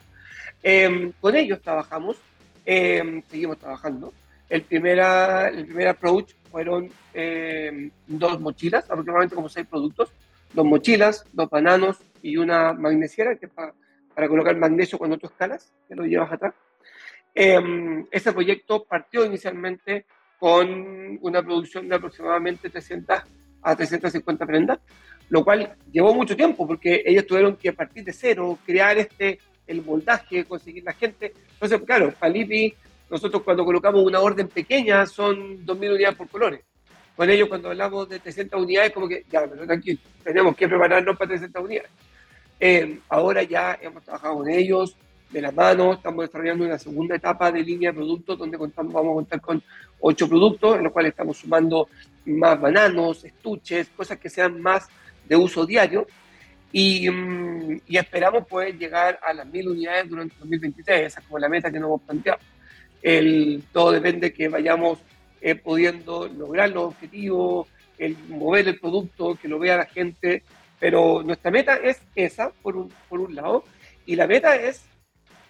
Em, 0.62 1.12
con 1.19 1.36
ellos 1.36 1.60
trabajamos, 1.63 2.17
em, 2.63 3.24
seguimos 3.24 3.58
trabajando. 3.58 4.13
El, 4.48 4.62
primera, 4.62 5.48
el 5.48 5.65
primer 5.65 5.88
approach 5.88 6.34
fueron 6.52 6.91
em, 7.12 7.89
dos 8.06 8.39
mochilas, 8.39 8.86
aproximadamente 8.86 9.34
como 9.34 9.50
seis 9.50 9.65
productos, 9.65 10.12
dos 10.54 10.65
mochilas, 10.65 11.26
dos 11.34 11.50
bananos 11.50 11.98
y 12.21 12.38
una 12.38 12.71
magnesiera, 12.74 13.36
que 13.36 13.48
para, 13.48 13.74
para 14.15 14.30
colocar 14.30 14.56
magnesio 14.56 14.97
cuando 14.97 15.17
tú 15.17 15.28
escalas, 15.28 15.73
que 15.88 15.95
lo 15.95 16.06
llevas 16.06 16.32
atrás. 16.32 16.54
ese 17.36 18.32
proyecto 18.32 18.86
partió 18.86 19.25
inicialmente 19.25 20.06
con 20.39 21.19
una 21.21 21.43
producción 21.43 21.89
de 21.89 21.95
aproximadamente 21.95 22.69
300 22.69 23.23
a 23.62 23.75
350 23.75 24.45
prendas, 24.45 24.80
lo 25.30 25.43
cual 25.43 25.75
llevó 25.91 26.13
mucho 26.13 26.36
tiempo 26.36 26.65
porque 26.65 27.04
ellos 27.06 27.25
tuvieron 27.25 27.58
que 27.58 27.73
partir 27.73 28.06
de 28.06 28.13
cero, 28.13 28.58
crear 28.65 28.97
este, 28.97 29.39
el 29.67 29.84
moldaje, 29.84 30.45
conseguir 30.45 30.84
la 30.84 30.93
gente. 30.93 31.34
Entonces, 31.54 31.82
claro, 31.82 32.13
Palipi, 32.17 32.73
nosotros 33.10 33.43
cuando 33.43 33.65
colocamos 33.65 34.04
una 34.04 34.19
orden 34.19 34.47
pequeña 34.47 35.06
son 35.06 35.65
2.000 35.65 35.93
unidades 35.93 36.15
por 36.15 36.30
colores. 36.30 36.62
Con 37.15 37.30
ellos 37.30 37.49
cuando 37.49 37.69
hablamos 37.69 38.08
de 38.08 38.19
300 38.19 38.62
unidades, 38.62 38.91
como 38.91 39.08
que, 39.08 39.25
ya, 39.30 39.47
pero 39.47 39.65
tranquilo, 39.65 39.99
tenemos 40.23 40.56
que 40.56 40.67
prepararnos 40.67 41.17
para 41.17 41.30
300 41.30 41.63
unidades. 41.63 41.91
Eh, 42.60 43.00
ahora 43.10 43.44
ya 43.44 43.78
hemos 43.82 44.04
trabajado 44.04 44.36
con 44.36 44.50
ellos, 44.50 44.96
de 45.30 45.41
la 45.41 45.52
mano, 45.52 45.94
estamos 45.94 46.26
desarrollando 46.26 46.65
una 46.65 46.78
segunda 46.78 47.15
etapa 47.15 47.52
de 47.52 47.62
línea 47.62 47.89
de 47.89 47.98
productos 47.98 48.38
donde 48.38 48.58
contamos, 48.58 48.94
vamos 48.94 49.12
a 49.12 49.15
contar 49.15 49.41
con 49.41 49.62
ocho 50.00 50.30
productos, 50.30 50.78
en 50.78 50.84
los 50.84 50.94
cuales 50.94 51.12
estamos 51.12 51.38
sumando 51.38 51.89
más 52.26 52.60
bananos, 52.60 53.26
estuches, 53.26 53.89
cosas 53.89 54.18
que 54.18 54.30
sean 54.30 54.62
más 54.62 54.88
de 55.28 55.36
uso 55.36 55.65
diario. 55.65 56.08
Y, 56.72 57.10
mm, 57.10 57.82
esperamos 57.88 58.48
poder 58.48 58.78
llegar 58.78 59.20
a 59.24 59.34
las 59.34 59.46
mil 59.48 59.70
unidades 59.70 60.10
durante 60.10 60.36
2023, 60.39 61.08
esa 61.08 61.20
es 61.20 61.26
como 61.26 61.39
la 61.39 61.50
meta 61.50 61.72
que 61.72 61.80
nos 61.80 61.88
hemos 61.88 62.02
planteado. 62.02 62.39
El, 63.02 63.63
todo 63.72 63.91
depende 63.91 64.34
que 64.34 64.48
vayamos 64.48 65.00
eh, 65.41 65.56
pudiendo 65.56 66.28
lograr 66.28 66.70
los 66.70 66.86
objetivos, 66.86 67.68
el 67.98 68.18
mover 68.30 68.68
el 68.68 68.80
producto, 68.80 69.36
que 69.36 69.48
lo 69.48 69.60
vea 69.60 69.78
la 69.78 69.86
gente, 69.86 70.44
pero 70.80 71.24
nuestra 71.24 71.52
meta 71.52 71.76
es 71.76 72.02
esa, 72.16 72.50
por 72.50 72.76
un, 72.78 72.92
por 73.10 73.20
un 73.20 73.36
lado, 73.36 73.64
y 74.06 74.16
la 74.16 74.28
meta 74.28 74.56
es 74.56 74.86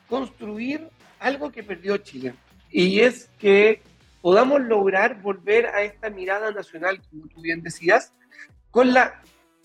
construir 0.08 0.88
algo 1.20 1.52
que 1.52 1.64
perdió 1.64 1.98
Chile, 1.98 2.34
y 2.70 3.00
es 3.00 3.30
que 3.40 3.82
podamos 4.22 4.62
lograr 4.62 5.22
volver 5.22 5.68
a 5.68 5.84
esta 5.84 6.10
mirada 6.10 6.52
nacional, 6.52 7.02
como 7.10 7.28
tú 7.28 7.42
bien 7.42 7.62
decías, 7.62 8.14
con, 8.72 8.94
la, 8.94 9.22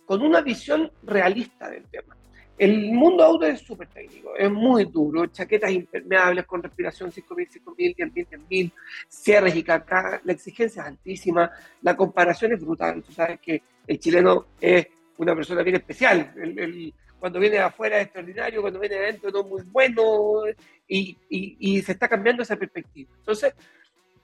con 0.06 0.22
una 0.22 0.40
visión 0.40 0.92
realista 1.02 1.68
del 1.70 1.84
tema. 1.84 2.16
El 2.58 2.92
mundo 2.92 3.24
auto 3.24 3.46
es 3.46 3.60
súper 3.60 3.88
técnico, 3.88 4.36
es 4.36 4.50
muy 4.50 4.84
duro, 4.84 5.26
chaquetas 5.28 5.72
impermeables 5.72 6.44
con 6.44 6.62
respiración 6.62 7.10
5.000, 7.10 7.64
5.000, 7.64 7.96
10.000, 7.96 8.28
10.000, 8.28 8.72
cierres 9.08 9.56
y 9.56 9.62
caca, 9.62 10.20
la 10.22 10.32
exigencia 10.32 10.82
es 10.82 10.88
altísima, 10.88 11.50
la 11.80 11.96
comparación 11.96 12.52
es 12.52 12.60
brutal, 12.60 13.02
tú 13.02 13.12
sabes 13.12 13.40
que 13.40 13.62
el 13.86 13.98
chileno 13.98 14.48
es 14.60 14.88
una 15.20 15.34
persona 15.34 15.62
bien 15.62 15.76
especial, 15.76 16.32
el, 16.36 16.94
cuando 17.18 17.38
viene 17.38 17.56
de 17.56 17.62
afuera 17.62 17.98
es 17.98 18.04
extraordinario, 18.04 18.62
cuando 18.62 18.80
viene 18.80 18.96
de 18.96 19.04
adentro 19.04 19.30
no 19.30 19.40
es 19.40 19.46
muy 19.46 19.62
bueno, 19.70 20.42
y, 20.88 21.16
y, 21.28 21.56
y 21.58 21.82
se 21.82 21.92
está 21.92 22.08
cambiando 22.08 22.42
esa 22.42 22.56
perspectiva. 22.56 23.10
Entonces, 23.18 23.54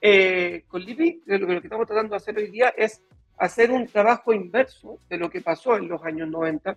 eh, 0.01 0.63
con 0.67 0.81
Lipi, 0.83 1.21
lo, 1.25 1.45
que 1.45 1.57
estamos 1.57 1.85
tratando 1.85 2.11
de 2.11 2.17
hacer 2.17 2.35
hoy 2.35 2.49
día 2.49 2.69
es 2.75 3.03
hacer 3.37 3.69
un 3.69 3.85
trabajo 3.85 4.33
inverso 4.33 4.97
de 5.07 5.17
lo 5.17 5.29
que 5.29 5.41
pasó 5.41 5.77
en 5.77 5.87
los 5.87 6.03
años 6.03 6.29
90, 6.29 6.75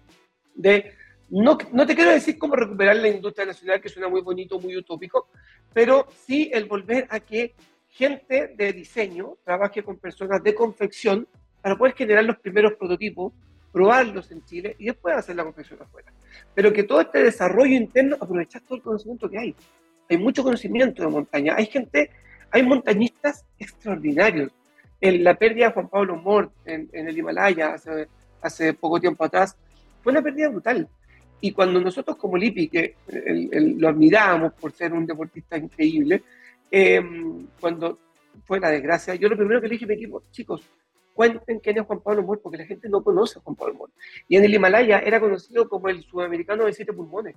de 0.55 0.93
no, 1.31 1.57
no 1.73 1.87
te 1.87 1.95
quiero 1.95 2.11
decir 2.11 2.37
cómo 2.37 2.57
recuperar 2.57 2.97
la 2.97 3.09
industria 3.09 3.47
nacional, 3.47 3.81
que 3.81 3.89
suena 3.89 4.09
muy 4.09 4.21
bonito, 4.21 4.61
muy 4.61 4.77
utópico, 4.77 5.29
pero 5.73 6.07
sí 6.27 6.51
el 6.53 6.67
volver 6.67 7.07
a 7.09 7.21
que 7.21 7.55
gente 7.89 8.53
de 8.55 8.73
diseño 8.75 9.39
trabaje 9.45 9.83
con 9.83 9.97
personas 9.97 10.43
de 10.43 10.55
confección 10.55 11.27
para 11.63 11.77
poder 11.77 11.95
generar 11.95 12.25
los 12.25 12.39
primeros 12.39 12.75
prototipos, 12.75 13.33
probarlos 13.73 14.31
en 14.33 14.45
Chile 14.45 14.77
y 14.79 14.87
después 14.87 15.17
hacer 15.17 15.37
la 15.37 15.45
confección 15.45 15.81
afuera. 15.81 16.13
Pero 16.55 16.73
que 16.73 16.85
todo 16.85 17.01
este 17.01 17.23
desarrollo 17.23 17.75
interno, 17.75 18.17
aprovechar 18.21 18.63
todo 18.63 18.77
el 18.77 18.83
conocimiento 18.83 19.29
que 19.29 19.39
hay. 19.39 19.55
Hay 20.09 20.19
mucho 20.19 20.43
conocimiento 20.43 21.03
de 21.03 21.09
montaña. 21.09 21.55
Hay 21.57 21.67
gente 21.67 22.11
hay 22.51 22.63
montañistas 22.63 23.45
extraordinarios. 23.59 24.53
En 25.01 25.25
la 25.25 25.35
pérdida 25.35 25.67
de 25.67 25.73
Juan 25.73 25.89
Pablo 25.89 26.17
Mort 26.17 26.53
en, 26.67 26.89
el 26.93 27.17
Himalaya 27.17 27.75
hace, 27.75 28.09
hace, 28.43 28.75
poco 28.75 29.01
tiempo 29.01 29.25
atrás 29.25 29.57
fue 30.03 30.13
una 30.13 30.23
pérdida 30.23 30.49
brutal. 30.49 30.89
Y 31.41 31.53
cuando 31.53 31.81
nosotros 31.81 32.17
como 32.17 32.37
Lipi, 32.37 32.69
que 32.69 32.97
lo 33.77 33.89
admiramos 33.89 34.53
por 34.55 34.73
ser 34.73 34.93
un 34.93 35.07
deportista 35.07 35.57
increíble, 35.57 36.23
em, 36.71 37.47
cuando 37.59 37.99
fue 38.45 38.61
la 38.61 38.71
desgracia, 38.71 39.15
yo 39.15 39.29
lo 39.29 39.37
primero 39.37 39.61
que 39.61 39.69
le 39.69 39.73
dije 39.73 39.87
a 39.87 39.89
mi 39.89 39.95
equipo, 39.95 40.23
chicos, 40.31 40.63
cuenten 41.15 41.61
quién 41.61 41.79
es 41.79 41.87
Juan 41.87 42.01
Pablo 42.01 42.23
Mort, 42.23 42.43
porque 42.43 42.59
la 42.59 42.67
gente 42.67 42.89
no 42.89 43.03
conoce 43.03 43.39
a 43.39 43.43
Juan 43.43 43.57
Pablo 43.57 43.75
Mort. 43.75 43.93
Y 44.29 44.37
en 44.37 44.45
el 44.45 44.55
Himalaya 44.55 44.99
era 45.01 45.21
conocido 45.21 45.69
como 45.69 45.89
el 45.89 46.03
sudamericano 46.03 46.65
de 46.65 46.73
siete 46.73 46.93
pulmones 46.93 47.37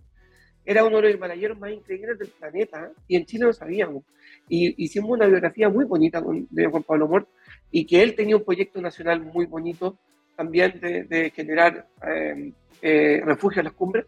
era 0.66 0.86
uno 0.86 0.98
de 0.98 1.04
los 1.04 1.16
himalayeros 1.16 1.60
más 1.60 1.72
increíbles 1.72 2.18
del 2.18 2.30
planeta 2.30 2.92
y 3.08 3.16
en 3.18 3.26
Chile 3.26 3.46
lo 3.46 3.54
sabíamos. 3.54 4.04
Y 4.48 4.84
hicimos 4.84 5.12
una 5.12 5.26
biografía 5.26 5.70
muy 5.70 5.86
bonita 5.86 6.24
de 6.50 6.68
Juan 6.68 6.84
Pablo 6.84 7.08
Mort 7.08 7.28
y 7.72 7.86
que 7.86 8.02
él 8.02 8.16
tenía 8.16 8.38
un 8.38 8.46
proyecto 8.46 8.82
nacional 8.82 9.22
muy 9.22 9.46
bonito 9.46 9.98
también 10.36 10.80
de, 10.80 11.32
generar 11.36 11.88
eh, 12.08 12.52
eh, 12.82 13.22
refugio 13.24 13.60
en 13.60 13.66
las 13.66 13.74
cumbres. 13.74 14.06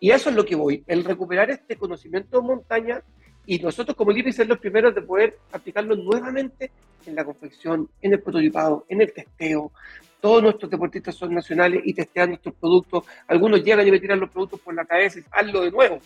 Y 0.00 0.10
eso 0.10 0.30
es 0.30 0.36
lo 0.36 0.44
que 0.44 0.56
voy, 0.56 0.82
el 0.86 1.04
recuperar 1.04 1.50
este 1.50 1.76
conocimiento 1.76 2.40
de 2.40 2.46
montaña 2.46 3.02
y 3.46 3.58
nosotros 3.58 3.96
como 3.96 4.12
LIPI 4.12 4.32
ser 4.32 4.46
los 4.46 4.58
primeros 4.58 4.94
de 4.94 5.02
poder 5.02 5.38
aplicarlo 5.52 5.96
nuevamente 5.96 6.70
en 7.06 7.14
la 7.14 7.24
confección, 7.24 7.88
en 8.00 8.12
el 8.12 8.20
prototipado, 8.20 8.84
en 8.88 9.00
el 9.02 9.12
testeo, 9.12 9.72
todos 10.20 10.40
nuestros 10.40 10.70
deportistas 10.70 11.16
son 11.16 11.34
nacionales 11.34 11.82
y 11.84 11.92
testean 11.92 12.30
nuestros 12.30 12.54
productos. 12.54 13.04
Algunos 13.26 13.64
llegan 13.64 13.86
y 13.86 13.90
me 13.90 13.98
tiran 13.98 14.20
los 14.20 14.30
productos 14.30 14.60
por 14.60 14.72
la 14.72 14.84
cabeza 14.84 15.18
y 15.18 15.24
hazlo 15.32 15.62
de 15.62 15.72
nuevo. 15.72 15.98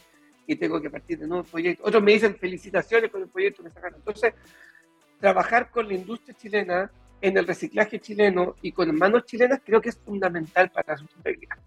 Y 0.46 0.56
tengo 0.56 0.80
que 0.80 0.88
partir 0.88 1.18
de 1.18 1.26
nuevo 1.26 1.44
el 1.44 1.50
proyecto. 1.50 1.84
Otros 1.84 2.02
me 2.02 2.12
dicen 2.12 2.34
felicitaciones 2.34 3.10
con 3.10 3.20
el 3.20 3.28
proyecto 3.28 3.62
que 3.62 3.68
sacaron. 3.68 3.98
Entonces, 3.98 4.32
trabajar 5.20 5.70
con 5.70 5.86
la 5.86 5.94
industria 5.94 6.34
chilena 6.34 6.90
en 7.20 7.36
el 7.36 7.46
reciclaje 7.46 8.00
chileno 8.00 8.56
y 8.62 8.72
con 8.72 8.96
manos 8.96 9.26
chilenas 9.26 9.60
creo 9.62 9.82
que 9.82 9.90
es 9.90 9.98
fundamental 9.98 10.70
para 10.70 10.94
la 10.94 10.98
sustentabilidad. 10.98 11.58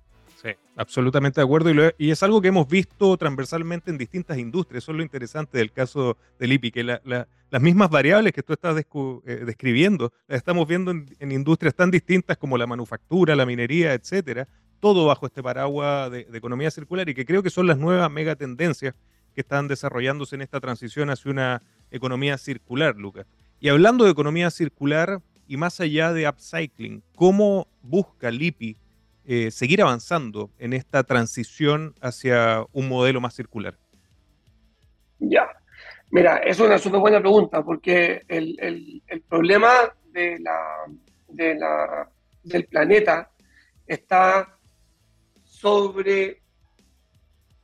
Sí, 0.42 0.52
absolutamente 0.78 1.42
de 1.42 1.46
acuerdo. 1.46 1.92
Y, 1.98 2.12
es 2.12 2.24
algo 2.24 2.42
que 2.42 2.48
hemos 2.48 2.66
visto 2.66 3.18
transversalmente 3.18 3.92
en 3.92 3.98
distintas 3.98 4.38
industrias. 4.38 4.84
Eso 4.84 4.94
es 4.94 4.98
lo 4.98 5.04
interesante 5.04 5.58
del 5.58 5.74
caso 5.74 6.16
del 6.40 6.54
IPI, 6.54 6.72
que 6.72 6.84
las 6.86 7.62
mismas 7.62 7.90
variables 7.90 8.32
que 8.32 8.42
tú 8.42 8.54
estás 8.54 8.78
eh, 8.78 9.44
describiendo 9.46 10.14
las 10.30 10.38
estamos 10.38 10.66
viendo 10.66 10.92
en, 10.92 11.32
industrias 11.32 11.76
tan 11.76 11.92
distintas 11.92 12.38
como 12.38 12.58
la 12.58 12.66
manufactura, 12.68 13.36
la 13.36 13.46
minería, 13.46 13.94
etcétera. 13.94 14.48
Todo 14.80 15.08
bajo 15.08 15.26
este 15.26 15.44
paraguas 15.44 16.10
de, 16.10 16.24
de 16.24 16.38
economía 16.38 16.72
circular 16.72 17.10
y 17.10 17.14
que 17.14 17.26
creo 17.26 17.44
que 17.44 17.50
son 17.50 17.68
las 17.68 17.78
nuevas 17.78 18.10
megatendencias 18.10 18.96
que 19.36 19.42
están 19.42 19.68
desarrollándose 19.68 20.36
en 20.36 20.42
esta 20.42 20.62
transición 20.62 21.10
hacia 21.10 21.32
una 21.32 21.64
economía 21.92 22.38
circular, 22.38 22.96
Lucas. 22.96 23.26
Y 23.60 23.68
hablando 23.68 24.06
de 24.06 24.12
economía 24.12 24.50
circular 24.52 25.22
y 25.50 25.58
más 25.58 25.82
allá 25.82 26.14
de 26.14 26.30
upcycling, 26.30 27.04
¿cómo 27.14 27.68
busca 27.82 28.32
LIPI 28.32 28.78
eh, 29.32 29.52
seguir 29.52 29.80
avanzando 29.84 30.50
en 30.58 30.74
esta 30.74 31.04
transición 31.04 31.94
hacia 32.02 32.66
un 32.74 32.90
modelo 32.90 33.22
más 33.22 33.36
circular? 33.36 33.78
Ya, 35.20 35.48
mira, 36.10 36.38
es 36.38 36.60
una 36.60 36.80
súper 36.80 37.00
buena 37.00 37.20
pregunta 37.20 37.64
porque 37.64 38.24
el, 38.28 38.58
el, 39.08 39.22
problema 39.30 39.94
del 42.42 42.66
planeta 42.72 43.30
está 43.86 44.58
sobre, 45.44 46.42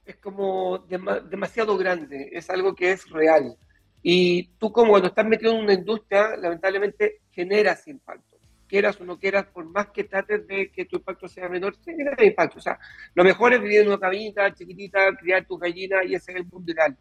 es 0.06 0.18
como 0.18 0.86
demasiado 0.88 1.76
grande, 1.80 2.30
es 2.32 2.48
algo 2.52 2.76
que 2.76 2.92
es 2.92 3.10
real. 3.10 3.58
Y 4.04 4.50
tú 4.60 4.72
como 4.72 4.92
cuando 4.92 5.08
estás 5.08 5.26
metido 5.26 5.54
en 5.54 5.64
una 5.64 5.74
industria, 5.74 6.38
lamentablemente 6.38 7.22
generas 7.32 7.88
impacto 7.88 8.35
quieras 8.68 9.00
o 9.00 9.06
no 9.06 9.20
quieras, 9.20 9.46
por 9.48 9.66
más 9.66 9.88
que 9.88 10.04
trates 10.04 10.48
de 10.48 10.70
que 10.72 10.86
tu 10.86 10.98
impacto 10.98 11.28
sea 11.28 11.50
menor, 11.50 11.76
genera 11.84 12.24
impacto. 12.24 12.58
O 12.58 12.62
sea, 12.62 12.80
lo 13.14 13.24
mejor 13.24 13.54
es 13.54 13.62
vivir 13.62 13.82
en 13.82 13.88
una 13.88 14.00
cabinita 14.00 14.54
chiquitita, 14.54 15.16
criar 15.18 15.46
tus 15.46 15.60
gallinas 15.60 16.06
y 16.06 16.16
ese 16.16 16.32
es 16.32 16.38
el 16.38 16.46
mundo 16.46 16.72
ideal. 16.72 16.98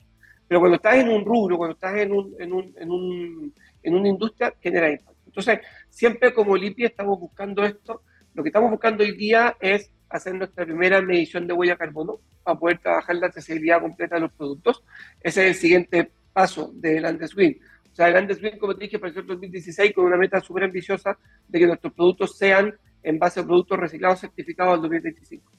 Pero 0.46 0.60
cuando 0.60 0.76
estás 0.76 0.96
en 0.96 1.08
un 1.08 1.24
rubro, 1.24 1.56
cuando 1.56 1.74
estás 1.74 1.96
en, 1.96 2.12
un, 2.12 2.34
en, 2.38 2.52
un, 2.52 2.74
en, 2.78 2.90
un, 2.90 3.54
en 3.82 3.94
una 3.94 4.08
industria, 4.08 4.54
genera 4.60 4.90
impacto. 4.90 5.22
Entonces, 5.26 5.60
siempre 5.88 6.32
como 6.32 6.56
LIPI 6.56 6.84
estamos 6.84 7.18
buscando 7.18 7.64
esto. 7.64 8.02
Lo 8.34 8.42
que 8.42 8.48
estamos 8.48 8.70
buscando 8.70 9.04
hoy 9.04 9.16
día 9.16 9.56
es 9.60 9.90
hacer 10.08 10.34
nuestra 10.34 10.64
primera 10.64 11.00
medición 11.00 11.46
de 11.46 11.54
huella 11.54 11.76
carbono 11.76 12.20
para 12.42 12.58
poder 12.58 12.78
trabajar 12.78 13.16
la 13.16 13.30
trazabilidad 13.30 13.80
completa 13.80 14.16
de 14.16 14.22
los 14.22 14.32
productos. 14.32 14.84
Ese 15.20 15.42
es 15.42 15.48
el 15.48 15.60
siguiente 15.60 16.12
paso 16.32 16.70
del 16.74 17.04
Andes 17.04 17.34
Win 17.36 17.58
o 17.94 17.96
sea, 17.96 18.10
grandes 18.10 18.40
bien, 18.40 18.58
como 18.58 18.74
te 18.74 18.86
dije, 18.86 18.98
para 18.98 19.12
el 19.14 19.24
2016 19.24 19.92
con 19.94 20.06
una 20.06 20.16
meta 20.16 20.40
súper 20.40 20.64
ambiciosa 20.64 21.16
de 21.46 21.60
que 21.60 21.66
nuestros 21.68 21.92
productos 21.92 22.36
sean 22.36 22.76
en 23.04 23.20
base 23.20 23.38
a 23.38 23.44
productos 23.44 23.78
reciclados 23.78 24.18
certificados 24.18 24.74
al 24.74 24.80
2025. 24.80 25.52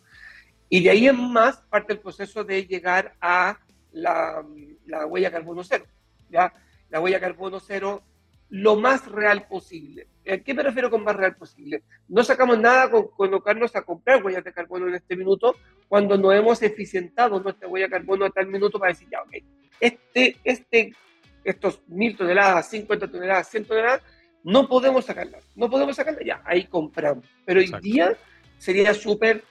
Y 0.68 0.84
de 0.84 0.90
ahí 0.90 1.08
en 1.08 1.32
más 1.32 1.62
parte 1.70 1.94
el 1.94 2.00
proceso 2.00 2.44
de 2.44 2.66
llegar 2.66 3.16
a 3.22 3.58
la, 3.94 4.46
la 4.86 5.06
huella 5.06 5.32
carbono 5.32 5.64
cero. 5.64 5.86
¿ya? 6.30 6.52
La 6.90 7.00
huella 7.00 7.22
carbono 7.22 7.62
cero 7.62 8.04
lo 8.50 8.76
más 8.76 9.10
real 9.10 9.48
posible. 9.48 10.10
¿A 10.30 10.38
qué 10.40 10.54
me 10.54 10.64
refiero 10.64 10.90
con 10.90 11.06
más 11.06 11.16
real 11.16 11.38
posible? 11.38 11.84
No 12.10 12.22
sacamos 12.26 12.60
nada 12.60 12.92
con 12.92 13.08
colocarnos 13.16 13.74
a 13.78 13.84
comprar 13.84 14.22
huellas 14.22 14.44
de 14.44 14.52
carbono 14.52 14.90
en 14.90 14.96
este 14.96 15.16
minuto 15.16 15.56
cuando 15.88 16.18
no 16.18 16.34
hemos 16.34 16.62
eficientado 16.64 17.40
nuestra 17.40 17.70
huella 17.70 17.86
de 17.86 17.92
carbono 17.92 18.26
a 18.26 18.30
tal 18.30 18.48
minuto 18.48 18.78
para 18.78 18.92
decir, 18.92 19.08
ya, 19.10 19.22
ok, 19.22 19.36
este, 19.80 20.36
este 20.44 20.94
estos 21.46 21.82
mil 21.88 22.18
toneladas, 22.18 22.70
50 22.70 23.08
toneladas, 23.08 23.50
100 23.50 23.66
toneladas, 23.66 24.02
no 24.44 24.68
podemos 24.68 25.06
sacarlas, 25.06 25.44
no 25.56 25.70
podemos 25.70 25.96
sacarlas, 25.96 26.24
ya, 26.26 26.42
ahí 26.44 26.66
compramos. 26.66 27.26
Pero 27.46 27.60
hoy 27.60 27.72
día 27.82 28.16
sería 28.58 28.94
súper, 28.94 29.44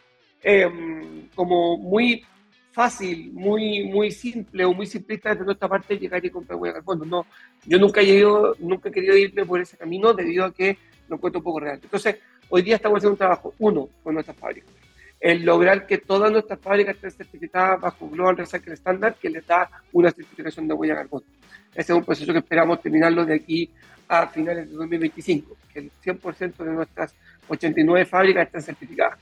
em, 0.43 1.29
como 1.35 1.79
muy 1.79 2.25
fácil, 2.73 3.33
muy, 3.33 3.85
muy 3.85 4.11
simple 4.11 4.65
o 4.65 4.75
muy 4.75 4.87
simplista 4.87 5.31
desde 5.31 5.45
nuestra 5.45 5.69
parte 5.69 5.97
llegar 5.97 6.25
y 6.25 6.31
comprar 6.31 6.59
huella 6.59 6.75
de 6.75 6.81
carbono. 6.81 7.05
No, 7.05 7.27
yo 7.65 7.79
nunca 7.79 8.01
he, 8.01 8.05
ido, 8.05 8.57
nunca 8.59 8.89
he 8.89 8.93
querido 8.93 9.17
irme 9.17 9.47
por 9.47 9.61
ese 9.61 9.77
camino 9.77 10.13
debido 10.13 10.45
a 10.45 10.53
que 10.53 10.77
lo 11.09 11.17
encuentro 11.17 11.39
un 11.39 11.45
poco 11.45 11.61
real. 11.61 11.79
Entonces, 11.81 12.17
hoy 12.49 12.63
día 12.63 12.77
estamos 12.77 12.99
haciendo 12.99 13.13
un 13.13 13.19
trabajo, 13.19 13.55
uno, 13.61 13.89
con 14.03 14.15
nuestras 14.15 14.37
fábricas. 14.37 14.73
El 15.25 15.43
lograr 15.43 15.87
que 15.87 15.97
todas 15.97 16.31
nuestras 16.31 16.61
fábricas 16.61 16.97
estén 16.97 17.11
certificadas 17.11 17.81
bajo 17.81 18.11
Global 18.11 18.37
Recycle 18.37 18.75
Standard, 18.75 19.15
que 19.15 19.31
les 19.31 19.47
da 19.47 19.71
una 19.91 20.11
certificación 20.11 20.69
de 20.69 20.75
huella 20.75 20.93
de 20.93 21.01
carbono. 21.01 21.25
Ese 21.75 21.93
es 21.93 21.97
un 21.97 22.05
proceso 22.05 22.31
que 22.31 22.41
esperamos 22.41 22.83
terminarlo 22.83 23.25
de 23.25 23.37
aquí 23.37 23.71
a 24.07 24.27
finales 24.27 24.69
de 24.69 24.77
2025, 24.77 25.57
que 25.73 25.79
el 25.79 25.91
100% 26.05 26.57
de 26.57 26.71
nuestras 26.73 27.15
89 27.49 28.05
fábricas 28.05 28.45
están 28.45 28.61
certificadas. 28.61 29.19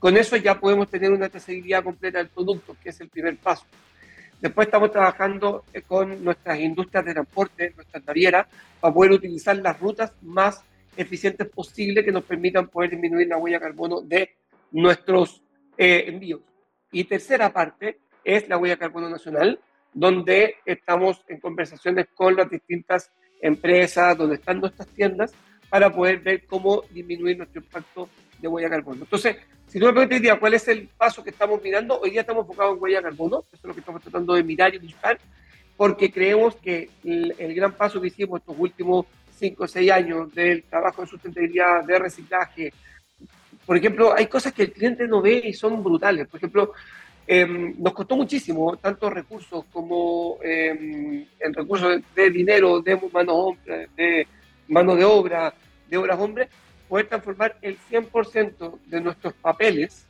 Con 0.00 0.16
eso 0.16 0.36
ya 0.36 0.58
podemos 0.58 0.90
tener 0.90 1.12
una 1.12 1.28
trazabilidad 1.28 1.84
completa 1.84 2.18
del 2.18 2.30
producto, 2.30 2.76
que 2.82 2.88
es 2.88 3.00
el 3.00 3.08
primer 3.08 3.36
paso. 3.36 3.64
Después 4.40 4.66
estamos 4.66 4.90
trabajando 4.90 5.66
eh, 5.72 5.82
con 5.82 6.24
nuestras 6.24 6.58
industrias 6.58 7.04
de 7.04 7.12
transporte, 7.12 7.72
nuestras 7.76 8.04
navieras, 8.04 8.48
para 8.80 8.92
poder 8.92 9.12
utilizar 9.12 9.56
las 9.58 9.78
rutas 9.78 10.14
más 10.20 10.64
eficientes 10.96 11.48
posibles 11.48 12.04
que 12.04 12.10
nos 12.10 12.24
permitan 12.24 12.66
poder 12.66 12.90
disminuir 12.90 13.28
la 13.28 13.36
huella 13.36 13.58
de 13.58 13.64
carbono 13.66 14.00
de 14.00 14.30
nuestros 14.72 15.43
eh, 15.76 16.04
envíos. 16.06 16.40
Y 16.92 17.04
tercera 17.04 17.52
parte 17.52 17.98
es 18.24 18.48
la 18.48 18.56
huella 18.56 18.74
de 18.74 18.80
carbono 18.80 19.08
nacional, 19.08 19.60
donde 19.92 20.56
estamos 20.64 21.24
en 21.28 21.40
conversaciones 21.40 22.06
con 22.14 22.36
las 22.36 22.50
distintas 22.50 23.12
empresas, 23.40 24.16
donde 24.16 24.36
están 24.36 24.60
nuestras 24.60 24.88
tiendas, 24.88 25.32
para 25.68 25.92
poder 25.92 26.20
ver 26.20 26.46
cómo 26.46 26.82
disminuir 26.90 27.36
nuestro 27.36 27.60
impacto 27.60 28.08
de 28.40 28.48
huella 28.48 28.68
de 28.68 28.76
carbono. 28.76 29.02
Entonces, 29.02 29.36
si 29.66 29.78
tú 29.78 29.86
me 29.86 29.92
preguntas, 29.92 30.38
¿cuál 30.38 30.54
es 30.54 30.68
el 30.68 30.88
paso 30.88 31.24
que 31.24 31.30
estamos 31.30 31.62
mirando? 31.62 31.98
Hoy 32.00 32.10
día 32.10 32.20
estamos 32.20 32.44
enfocados 32.44 32.76
en 32.76 32.82
huella 32.82 32.98
de 32.98 33.04
carbono, 33.04 33.44
eso 33.52 33.56
es 33.56 33.64
lo 33.64 33.74
que 33.74 33.80
estamos 33.80 34.02
tratando 34.02 34.34
de 34.34 34.44
mirar 34.44 34.74
y 34.74 34.78
buscar, 34.78 35.18
porque 35.76 36.12
creemos 36.12 36.56
que 36.56 36.90
el, 37.02 37.34
el 37.38 37.54
gran 37.54 37.72
paso 37.72 38.00
que 38.00 38.08
hicimos 38.08 38.40
estos 38.40 38.56
últimos 38.58 39.06
5 39.36 39.64
o 39.64 39.66
6 39.66 39.90
años 39.90 40.34
del 40.34 40.62
trabajo 40.64 41.02
de 41.02 41.08
sustentabilidad, 41.08 41.84
de 41.84 41.98
reciclaje, 41.98 42.72
por 43.66 43.76
ejemplo, 43.76 44.14
hay 44.16 44.26
cosas 44.26 44.52
que 44.52 44.64
el 44.64 44.72
cliente 44.72 45.06
no 45.06 45.22
ve 45.22 45.42
y 45.44 45.52
son 45.52 45.82
brutales. 45.82 46.26
Por 46.28 46.38
ejemplo, 46.38 46.72
Em, 47.26 47.74
nos 47.78 47.94
costó 47.94 48.16
muchísimo, 48.16 48.76
tanto 48.76 49.08
recursos 49.08 49.64
como 49.72 50.38
eh, 50.42 51.26
el 51.40 51.54
recurso 51.54 51.88
de, 52.14 52.30
dinero, 52.30 52.82
de 52.82 53.00
mano, 53.10 53.56
de 53.96 54.26
mano 54.68 54.94
de 54.94 55.04
obra, 55.04 55.54
de 55.88 55.96
obras 55.96 56.20
hombres, 56.20 56.48
poder 56.86 57.06
transformar 57.08 57.56
el 57.62 57.78
100% 57.90 58.78
de 58.86 59.00
nuestros 59.00 59.32
papeles, 59.34 60.06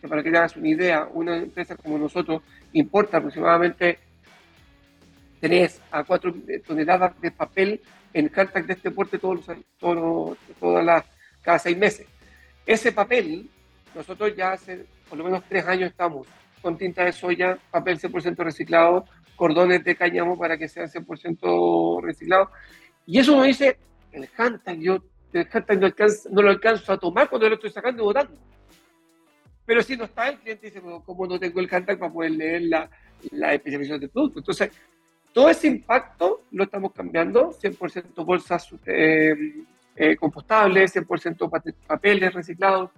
que 0.00 0.08
para 0.08 0.22
que 0.22 0.32
te 0.32 0.36
hagas 0.36 0.56
una 0.56 0.68
idea, 0.68 1.08
una 1.12 1.36
empresa 1.36 1.76
como 1.76 1.96
nosotros 1.96 2.42
importa 2.72 3.18
aproximadamente 3.18 4.00
3 5.40 5.80
a 5.92 6.02
4 6.02 6.34
toneladas 6.66 7.20
de 7.20 7.30
papel 7.30 7.80
en 8.12 8.28
cartas 8.28 8.66
de 8.66 8.72
este 8.72 8.90
porte 8.90 9.18
todos 9.18 9.46
los, 9.46 9.58
todos, 9.78 10.38
todas 10.58 10.84
las, 10.84 11.04
cada 11.40 11.60
seis 11.60 11.78
meses. 11.78 12.06
Ese 12.68 12.92
papel, 12.92 13.48
nosotros 13.94 14.36
ya 14.36 14.52
hace 14.52 14.84
por 15.08 15.16
lo 15.16 15.24
menos 15.24 15.42
tres 15.48 15.64
años 15.64 15.90
estamos 15.90 16.26
con 16.60 16.76
tinta 16.76 17.02
de 17.02 17.12
soya, 17.12 17.58
papel 17.70 17.98
100% 17.98 18.36
reciclado, 18.44 19.06
cordones 19.36 19.82
de 19.82 19.96
cáñamo 19.96 20.36
para 20.36 20.58
que 20.58 20.68
sean 20.68 20.86
100% 20.86 22.02
reciclados. 22.02 22.50
Y 23.06 23.20
eso 23.20 23.32
uno 23.32 23.44
dice, 23.44 23.78
el 24.12 24.28
handtag, 24.36 24.80
yo 24.80 24.98
el 25.32 25.48
handtag 25.50 25.80
no, 25.80 25.88
no, 26.30 26.42
lo 26.42 26.50
alcanzo 26.50 26.92
a 26.92 26.98
tomar 26.98 27.30
cuando 27.30 27.48
lo 27.48 27.54
estoy 27.54 27.70
sacando 27.70 28.02
y 28.02 28.04
botando. 28.04 28.36
Pero 29.64 29.80
si 29.80 29.96
no 29.96 30.04
está, 30.04 30.28
el 30.28 30.38
cliente 30.38 30.66
dice, 30.66 30.82
¿cómo 31.06 31.26
no 31.26 31.40
tengo 31.40 31.60
el 31.60 31.74
handtag 31.74 31.98
para 31.98 32.12
poder 32.12 32.32
leer 32.32 32.62
la, 32.64 32.90
la 33.30 33.54
especificación 33.54 33.98
del 33.98 34.10
producto? 34.10 34.40
Entonces, 34.40 34.70
todo 35.32 35.48
ese 35.48 35.68
impacto 35.68 36.42
lo 36.50 36.64
estamos 36.64 36.92
cambiando, 36.92 37.50
100% 37.50 38.26
bolsas 38.26 38.68
eh, 38.84 39.34
eh, 39.98 40.16
compostables, 40.16 40.94
100% 40.94 41.76
papeles 41.86 42.32
reciclados, 42.32 42.90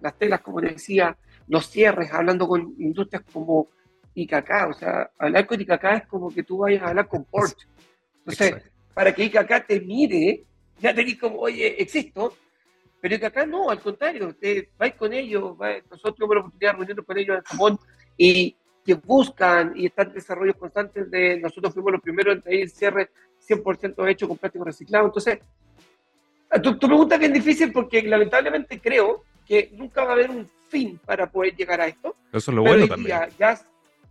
las 0.00 0.16
telas, 0.16 0.40
como 0.40 0.60
decía, 0.60 1.16
los 1.48 1.68
cierres, 1.68 2.10
hablando 2.12 2.48
con 2.48 2.74
industrias 2.78 3.22
como 3.30 3.68
IKK, 4.14 4.50
o 4.70 4.72
sea, 4.72 5.10
hablar 5.18 5.46
con 5.46 5.60
IKK 5.60 5.84
es 5.84 6.06
como 6.06 6.32
que 6.32 6.42
tú 6.42 6.58
vayas 6.58 6.82
a 6.82 6.88
hablar 6.88 7.08
con 7.08 7.24
Porsche. 7.24 7.66
Entonces, 8.20 8.62
para 8.94 9.14
que 9.14 9.24
IKK 9.24 9.66
te 9.66 9.80
mire, 9.80 10.44
ya 10.78 10.94
te 10.94 11.04
dices 11.04 11.20
como, 11.20 11.40
oye, 11.40 11.80
existo, 11.80 12.34
pero 13.00 13.14
IKK 13.16 13.46
no, 13.46 13.68
al 13.68 13.80
contrario, 13.80 14.34
te 14.34 14.70
vais 14.78 14.94
con 14.94 15.12
ellos, 15.12 15.56
nosotros 15.90 16.14
tuvimos 16.14 16.36
la 16.36 16.40
oportunidad 16.40 16.72
de 16.72 16.76
reunirnos 16.78 17.06
con 17.06 17.18
ellos 17.18 17.36
en 17.36 17.44
Japón 17.44 17.78
y 18.16 18.56
que 18.82 18.94
buscan 18.94 19.72
y 19.76 19.86
están 19.86 20.08
en 20.08 20.14
desarrollos 20.14 20.56
constantes 20.56 21.10
de, 21.10 21.38
nosotros 21.38 21.74
fuimos 21.74 21.92
los 21.92 22.00
primeros 22.00 22.36
en 22.36 22.42
traer 22.42 22.68
cierre 22.70 23.10
100% 23.46 24.08
hecho 24.08 24.26
con 24.26 24.38
plástico 24.38 24.64
reciclado, 24.64 25.06
entonces, 25.06 25.38
tu, 26.62 26.78
tu 26.78 26.86
pregunta 26.86 27.14
es 27.16 27.20
bien 27.20 27.32
difícil 27.32 27.72
porque 27.72 28.02
lamentablemente 28.02 28.80
creo 28.80 29.24
que 29.46 29.70
nunca 29.74 30.04
va 30.04 30.10
a 30.10 30.12
haber 30.14 30.30
un 30.30 30.48
fin 30.68 30.98
para 31.04 31.30
poder 31.30 31.54
llegar 31.54 31.80
a 31.80 31.86
esto. 31.86 32.16
Eso 32.32 32.50
es 32.50 32.54
lo 32.54 32.62
bueno 32.62 32.88
también. 32.88 33.28
Ya, 33.38 33.60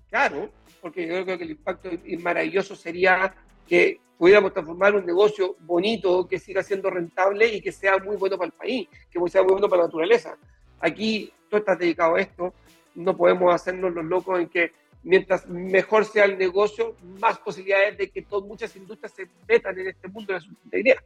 claro, 0.09 0.49
porque 0.81 1.07
yo 1.07 1.23
creo 1.23 1.37
que 1.37 1.43
el 1.43 1.51
impacto 1.51 1.89
maravilloso 2.19 2.75
sería 2.75 3.33
que 3.67 3.99
pudiéramos 4.17 4.53
transformar 4.53 4.95
un 4.95 5.05
negocio 5.05 5.55
bonito, 5.61 6.27
que 6.27 6.39
siga 6.39 6.63
siendo 6.63 6.89
rentable 6.89 7.47
y 7.47 7.61
que 7.61 7.71
sea 7.71 7.97
muy 7.97 8.15
bueno 8.15 8.37
para 8.37 8.47
el 8.47 8.53
país, 8.53 8.87
que 9.11 9.19
sea 9.29 9.43
muy 9.43 9.51
bueno 9.51 9.67
para 9.67 9.81
la 9.81 9.87
naturaleza. 9.87 10.37
Aquí 10.79 11.31
tú 11.49 11.57
estás 11.57 11.77
dedicado 11.77 12.15
a 12.15 12.21
esto, 12.21 12.53
no 12.95 13.15
podemos 13.15 13.53
hacernos 13.53 13.93
los 13.93 14.05
locos 14.05 14.39
en 14.39 14.47
que 14.47 14.71
mientras 15.05 15.47
mejor 15.47 16.03
sea 16.03 16.25
el 16.25 16.37
negocio, 16.37 16.95
más 17.19 17.37
posibilidades 17.37 17.97
de 17.97 18.09
que 18.09 18.23
todas, 18.23 18.47
muchas 18.47 18.75
industrias 18.75 19.13
se 19.13 19.27
metan 19.47 19.77
en 19.79 19.87
este 19.87 20.07
mundo 20.07 20.33
de 20.33 20.39
la 20.39 20.45
sustentabilidad, 20.45 20.97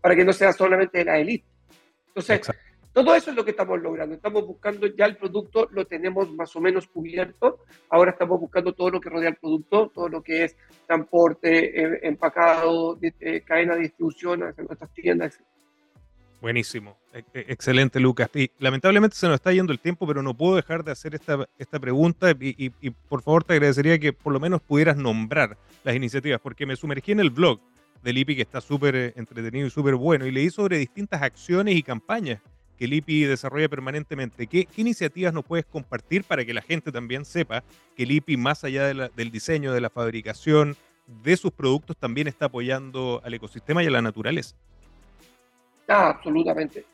para 0.00 0.16
que 0.16 0.24
no 0.24 0.32
sea 0.32 0.52
solamente 0.52 0.98
de 0.98 1.04
la 1.04 1.18
élite. 1.18 1.44
Entonces, 2.06 2.40
todo 2.92 3.14
eso 3.14 3.30
es 3.30 3.36
lo 3.36 3.44
que 3.44 3.50
estamos 3.50 3.80
logrando. 3.80 4.14
Estamos 4.14 4.46
buscando 4.46 4.86
ya 4.86 5.06
el 5.06 5.16
producto, 5.16 5.68
lo 5.72 5.86
tenemos 5.86 6.32
más 6.32 6.54
o 6.56 6.60
menos 6.60 6.86
cubierto. 6.86 7.64
Ahora 7.90 8.12
estamos 8.12 8.40
buscando 8.40 8.72
todo 8.72 8.90
lo 8.90 9.00
que 9.00 9.10
rodea 9.10 9.30
el 9.30 9.36
producto, 9.36 9.90
todo 9.92 10.08
lo 10.08 10.22
que 10.22 10.44
es 10.44 10.56
transporte, 10.86 11.82
eh, 11.82 12.00
empacado, 12.02 12.98
eh, 13.02 13.42
cadena 13.42 13.74
de 13.74 13.82
distribución 13.82 14.44
hacia 14.44 14.64
nuestras 14.64 14.92
tiendas, 14.94 15.34
etc. 15.34 15.57
Buenísimo, 16.40 16.96
e, 17.12 17.24
e, 17.34 17.46
excelente 17.48 17.98
Lucas. 17.98 18.30
Y 18.34 18.50
lamentablemente 18.60 19.16
se 19.16 19.26
nos 19.26 19.36
está 19.36 19.52
yendo 19.52 19.72
el 19.72 19.80
tiempo, 19.80 20.06
pero 20.06 20.22
no 20.22 20.34
puedo 20.34 20.54
dejar 20.54 20.84
de 20.84 20.92
hacer 20.92 21.14
esta, 21.14 21.48
esta 21.58 21.80
pregunta 21.80 22.30
y, 22.38 22.70
por 23.08 23.22
favor 23.22 23.42
te 23.42 23.54
agradecería 23.54 23.98
que 23.98 24.12
por 24.12 24.32
lo 24.32 24.38
menos 24.40 24.62
pudieras 24.62 24.96
nombrar 24.96 25.58
las 25.82 25.96
iniciativas, 25.96 26.40
porque 26.40 26.64
me 26.64 26.76
sumergí 26.76 27.12
en 27.12 27.20
el 27.20 27.30
blog 27.30 27.60
del 28.02 28.18
IPI 28.18 28.36
que 28.36 28.42
está 28.42 28.60
súper 28.60 28.94
eh, 28.94 29.12
entretenido 29.16 29.66
y 29.66 29.70
súper 29.70 29.96
bueno 29.96 30.26
y 30.26 30.30
leí 30.30 30.50
sobre 30.50 30.78
distintas 30.78 31.22
acciones 31.22 31.74
y 31.74 31.82
campañas 31.82 32.40
que 32.78 32.84
el 32.84 32.92
IPI 32.92 33.24
desarrolla 33.24 33.68
permanentemente. 33.68 34.46
¿Qué, 34.46 34.66
¿Qué, 34.66 34.80
iniciativas 34.80 35.34
nos 35.34 35.44
puedes 35.44 35.66
compartir 35.66 36.22
para 36.22 36.44
que 36.44 36.54
la 36.54 36.62
gente 36.62 36.92
también 36.92 37.24
sepa 37.24 37.64
que 37.96 38.04
el 38.04 38.12
IPI, 38.12 38.36
más 38.36 38.62
allá 38.62 38.86
del 38.86 39.30
diseño, 39.32 39.72
de 39.72 39.80
la 39.80 39.90
fabricación, 39.90 40.76
de 41.08 41.36
sus 41.36 41.50
productos, 41.50 41.96
también 41.96 42.28
está 42.28 42.46
apoyando 42.46 43.20
al 43.24 43.34
ecosistema 43.34 43.82
y 43.82 43.88
a 43.88 43.90
la 43.90 44.02
naturaleza? 44.02 44.54
Ah, 45.88 46.10
absolutamente. 46.10 46.84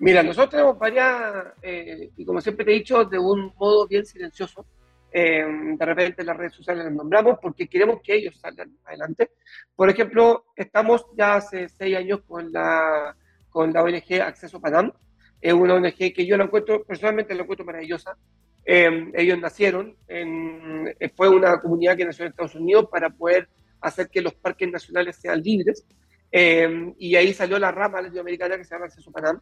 Mira, 0.00 0.22
nosotros 0.22 0.50
tenemos 0.50 0.78
varias, 0.78 1.46
eh, 1.62 2.10
y 2.16 2.24
como 2.24 2.40
siempre 2.40 2.64
te 2.64 2.72
he 2.72 2.74
dicho, 2.74 3.04
de 3.04 3.18
un 3.18 3.52
modo 3.56 3.86
bien 3.86 4.04
silencioso. 4.04 4.66
Eh, 5.12 5.44
de 5.76 5.84
repente 5.84 6.22
en 6.22 6.26
las 6.26 6.36
redes 6.36 6.54
sociales 6.54 6.84
las 6.84 6.94
nombramos 6.94 7.38
porque 7.42 7.68
queremos 7.68 8.00
que 8.02 8.14
ellos 8.14 8.36
salgan 8.40 8.76
adelante. 8.84 9.30
Por 9.76 9.88
ejemplo, 9.88 10.46
estamos 10.56 11.04
ya 11.16 11.36
hace 11.36 11.68
seis 11.68 11.96
años 11.96 12.22
con 12.26 12.52
la, 12.52 13.16
con 13.50 13.72
la 13.72 13.82
ONG 13.82 14.20
Acceso 14.22 14.60
Panam. 14.60 14.92
Es 15.40 15.52
una 15.52 15.74
ONG 15.74 16.12
que 16.14 16.26
yo 16.26 16.36
la 16.36 16.44
encuentro, 16.44 16.84
personalmente 16.84 17.34
la 17.34 17.42
encuentro 17.42 17.66
maravillosa. 17.66 18.16
Eh, 18.64 19.12
ellos 19.14 19.38
nacieron, 19.38 19.96
en, 20.08 20.94
fue 21.14 21.28
una 21.28 21.60
comunidad 21.60 21.96
que 21.96 22.04
nació 22.04 22.24
en 22.24 22.30
Estados 22.30 22.54
Unidos 22.54 22.88
para 22.90 23.10
poder 23.10 23.48
hacer 23.80 24.08
que 24.08 24.20
los 24.20 24.34
parques 24.34 24.70
nacionales 24.70 25.16
sean 25.16 25.40
libres 25.40 25.86
Em, 26.30 26.94
y 26.98 27.16
ahí 27.16 27.32
salió 27.34 27.58
la 27.58 27.72
rama 27.72 28.00
latinoamericana 28.00 28.56
que 28.56 28.64
se 28.64 28.74
llama 28.74 28.86
Acceso 28.86 29.10
Panam, 29.10 29.40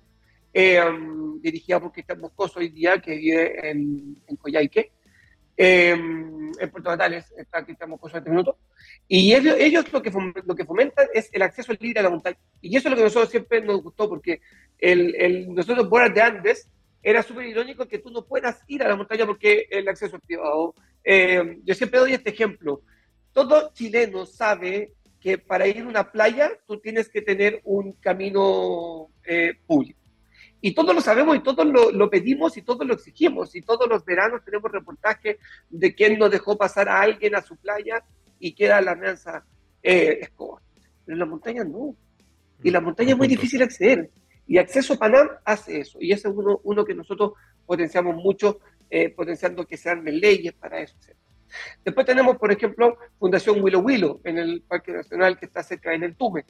em, 0.52 1.40
dirigida 1.40 1.80
por 1.80 1.92
Cristian 1.92 2.20
Moscoso 2.20 2.60
hoy 2.60 2.70
día, 2.70 2.98
que 3.00 3.16
vive 3.16 3.70
en, 3.70 4.16
en 4.26 4.36
Coyhaique. 4.36 4.92
Em, 5.60 6.52
en 6.58 6.70
Puerto 6.70 6.88
Natales 6.88 7.32
está 7.36 7.64
Cristian 7.64 7.90
Moscoso 7.90 8.16
en 8.16 8.18
este 8.20 8.30
minuto. 8.30 8.58
Y 9.06 9.34
ellos, 9.34 9.56
ellos 9.58 9.92
lo, 9.92 10.00
que 10.00 10.12
lo 10.46 10.54
que 10.54 10.64
fomentan 10.64 11.08
es 11.12 11.28
el 11.32 11.42
acceso 11.42 11.72
libre 11.78 12.00
a 12.00 12.04
la 12.04 12.10
montaña. 12.10 12.38
Y 12.60 12.76
eso 12.76 12.88
es 12.88 12.90
lo 12.90 12.96
que 12.96 13.02
a 13.02 13.06
nosotros 13.06 13.30
siempre 13.30 13.60
nos 13.60 13.82
gustó, 13.82 14.08
porque 14.08 14.40
el, 14.78 15.14
el, 15.16 15.54
nosotros, 15.54 15.88
Boras 15.88 16.14
de 16.14 16.22
Andes, 16.22 16.70
era 17.02 17.22
súper 17.22 17.46
irónico 17.46 17.86
que 17.86 17.98
tú 17.98 18.10
no 18.10 18.24
puedas 18.24 18.62
ir 18.66 18.82
a 18.82 18.88
la 18.88 18.96
montaña 18.96 19.26
porque 19.26 19.66
el 19.70 19.88
acceso 19.88 20.16
es 20.16 20.22
privado. 20.22 20.74
yo 21.64 21.74
siempre 21.74 22.00
doy 22.00 22.14
este 22.14 22.30
ejemplo. 22.30 22.82
Todo 23.32 23.72
chileno 23.72 24.26
sabe 24.26 24.94
que 25.20 25.38
para 25.38 25.66
ir 25.66 25.80
a 25.80 25.88
una 25.88 26.10
playa 26.10 26.50
tú 26.66 26.78
tienes 26.78 27.08
que 27.08 27.22
tener 27.22 27.60
un 27.64 27.92
camino 27.94 29.08
eh, 29.24 29.54
público. 29.66 29.98
Y 30.60 30.74
todos 30.74 30.94
lo 30.94 31.00
sabemos 31.00 31.36
y 31.36 31.40
todos 31.40 31.66
lo, 31.66 32.10
pedimos 32.10 32.56
y 32.56 32.62
todos 32.62 32.86
lo 32.86 32.94
exigimos. 32.94 33.54
Y 33.54 33.62
todos 33.62 33.88
los 33.88 34.04
veranos 34.04 34.44
tenemos 34.44 34.70
reportajes 34.72 35.36
de 35.70 35.94
quién 35.94 36.18
nos 36.18 36.30
dejó 36.30 36.56
pasar 36.56 36.88
a 36.88 37.00
alguien 37.00 37.36
a 37.36 37.42
su 37.42 37.56
playa 37.56 38.04
y 38.40 38.52
queda 38.52 38.80
la 38.80 38.96
meanza 38.96 39.44
eh, 39.82 40.18
escoba. 40.20 40.60
Pero 41.04 41.14
en 41.14 41.20
la 41.20 41.26
montaña 41.26 41.64
no. 41.64 41.94
Y 42.62 42.70
la 42.70 42.80
montaña 42.80 43.12
es 43.12 43.16
muy 43.16 43.28
difícil 43.28 43.62
acceder. 43.62 44.10
Y 44.48 44.58
Acceso 44.58 44.98
Panam 44.98 45.28
hace 45.44 45.80
eso. 45.80 45.98
Y 46.00 46.12
ese 46.12 46.28
es 46.28 46.34
uno, 46.34 46.60
uno 46.64 46.84
que 46.84 46.94
nosotros 46.94 47.32
potenciamos 47.64 48.16
mucho, 48.16 48.58
eh, 48.90 49.10
potenciando 49.10 49.64
que 49.64 49.76
se 49.76 49.90
armen 49.90 50.18
leyes 50.18 50.54
para 50.54 50.80
eso. 50.80 50.96
Después 51.84 52.06
tenemos, 52.06 52.36
por 52.36 52.52
ejemplo, 52.52 52.96
Fundación 53.18 53.62
Willow 53.62 53.82
Willow 53.82 54.20
en 54.24 54.38
el 54.38 54.62
Parque 54.62 54.92
Nacional 54.92 55.38
que 55.38 55.46
está 55.46 55.62
cerca 55.62 55.94
en 55.94 56.02
el 56.02 56.16
Tume. 56.16 56.44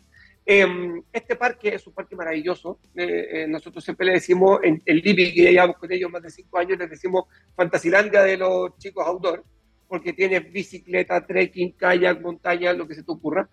Em, 0.51 1.03
este 1.13 1.37
parque 1.37 1.75
es 1.75 1.87
un 1.87 1.93
parque 1.93 2.17
maravilloso. 2.17 2.81
Eh, 2.95 3.29
eh, 3.33 3.47
nosotros 3.47 3.85
siempre 3.85 4.07
le 4.07 4.13
decimos, 4.15 4.61
en 4.63 4.81
el 4.87 4.97
Libi, 4.97 5.35
que 5.35 5.53
llevamos 5.53 5.77
con 5.77 5.93
ellos 5.93 6.11
más 6.11 6.23
de 6.23 6.31
cinco 6.31 6.57
años, 6.57 6.79
les 6.79 6.89
decimos 6.89 7.25
Fantasilandia 7.55 8.23
de 8.23 8.39
los 8.39 8.79
chicos 8.79 9.07
outdoor, 9.07 9.45
porque 9.87 10.15
tiene 10.15 10.41
bicicleta, 10.41 11.27
trekking, 11.27 11.73
kayak, 11.73 12.23
montaña, 12.23 12.73
lo 12.73 12.89
que 12.89 12.95
se 12.95 13.03
te 13.03 13.13
ocurra. 13.13 13.47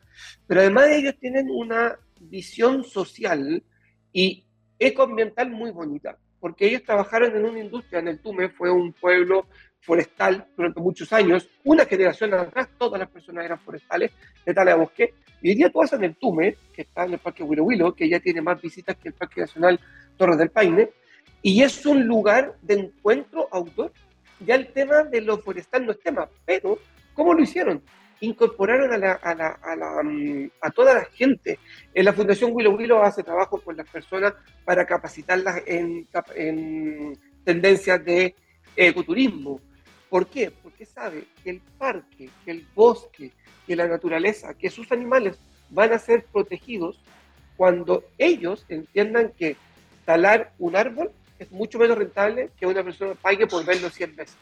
Pero 0.47 0.61
además 0.61 0.85
de 0.87 0.99
ellos 0.99 1.15
tienen 1.19 1.49
una 1.49 1.99
visión 2.21 2.85
social 2.85 3.61
y 4.13 4.45
ecoambiental 4.79 5.51
muy 5.51 5.71
bonita, 5.71 6.17
porque 6.39 6.67
ellos 6.67 6.83
trabajaron 6.83 7.35
en 7.35 7.43
una 7.43 7.59
industria, 7.59 7.99
en 7.99 8.07
el 8.07 8.21
Tume 8.21 8.47
fue 8.47 8.71
un 8.71 8.93
pueblo 8.93 9.47
forestal 9.85 10.45
durante 10.57 10.81
muchos 10.81 11.13
años. 11.13 11.47
Una 11.63 11.85
generación 11.85 12.33
atrás, 12.33 12.69
todas 12.77 12.99
las 12.99 13.09
personas 13.09 13.45
eran 13.45 13.59
forestales, 13.59 14.11
de 14.45 14.53
tal 14.53 14.67
a 14.69 14.75
bosque. 14.75 15.13
Y 15.41 15.49
hoy 15.49 15.55
día 15.55 15.69
tú 15.69 15.79
vas 15.79 15.93
en 15.93 16.03
el 16.03 16.15
Tume, 16.15 16.57
que 16.73 16.81
está 16.81 17.05
en 17.05 17.13
el 17.13 17.19
Parque 17.19 17.43
Huilo 17.43 17.63
Huilo, 17.63 17.93
que 17.93 18.09
ya 18.09 18.19
tiene 18.19 18.41
más 18.41 18.59
visitas 18.61 18.97
que 18.97 19.09
el 19.09 19.13
Parque 19.13 19.41
Nacional 19.41 19.79
Torres 20.17 20.37
del 20.37 20.49
Paine, 20.49 20.89
y 21.41 21.61
es 21.61 21.85
un 21.85 22.07
lugar 22.07 22.55
de 22.61 22.73
encuentro 22.73 23.47
autor. 23.51 23.91
Ya 24.39 24.55
el 24.55 24.67
tema 24.73 25.03
de 25.03 25.21
lo 25.21 25.37
forestal 25.37 25.85
no 25.85 25.91
es 25.91 25.99
tema, 25.99 26.27
pero 26.45 26.79
¿cómo 27.13 27.33
lo 27.33 27.41
hicieron? 27.41 27.81
Incorporaron 28.21 28.91
a, 28.91 28.97
la, 28.97 29.11
a, 29.13 29.35
la, 29.35 29.47
a, 29.61 29.75
la, 29.75 30.03
mm, 30.03 30.49
a 30.61 30.71
toda 30.71 30.95
la 30.95 31.05
gente. 31.05 31.59
En 31.93 32.05
la 32.05 32.13
Fundación 32.13 32.51
Willow 32.53 32.75
Willow 32.75 33.03
hace 33.03 33.21
trabajo 33.21 33.61
con 33.61 33.77
las 33.77 33.87
personas 33.87 34.33
para 34.63 34.85
capacitarlas 34.85 35.61
en, 35.67 36.07
en 36.35 37.17
tendencias 37.43 38.03
de 38.03 38.35
ecoturismo, 38.75 39.61
¿Por 40.09 40.27
qué? 40.27 40.51
Porque 40.51 40.85
sabe 40.85 41.25
que 41.43 41.49
el 41.49 41.61
parque, 41.77 42.29
que 42.43 42.51
el 42.51 42.65
bosque, 42.75 43.31
que 43.65 43.75
la 43.75 43.87
naturaleza, 43.87 44.53
que 44.53 44.69
sus 44.69 44.91
animales 44.91 45.37
van 45.69 45.93
a 45.93 45.99
ser 45.99 46.25
protegidos 46.25 46.99
cuando 47.57 48.03
ellos 48.17 48.65
entiendan 48.69 49.31
que 49.37 49.55
talar 50.05 50.53
un 50.59 50.75
árbol 50.75 51.11
es 51.39 51.51
mucho 51.51 51.79
menos 51.79 51.97
rentable 51.97 52.49
que 52.57 52.65
una 52.65 52.83
persona 52.83 53.13
pague 53.15 53.47
por 53.47 53.65
verlo 53.65 53.89
100 53.89 54.15
veces. 54.15 54.37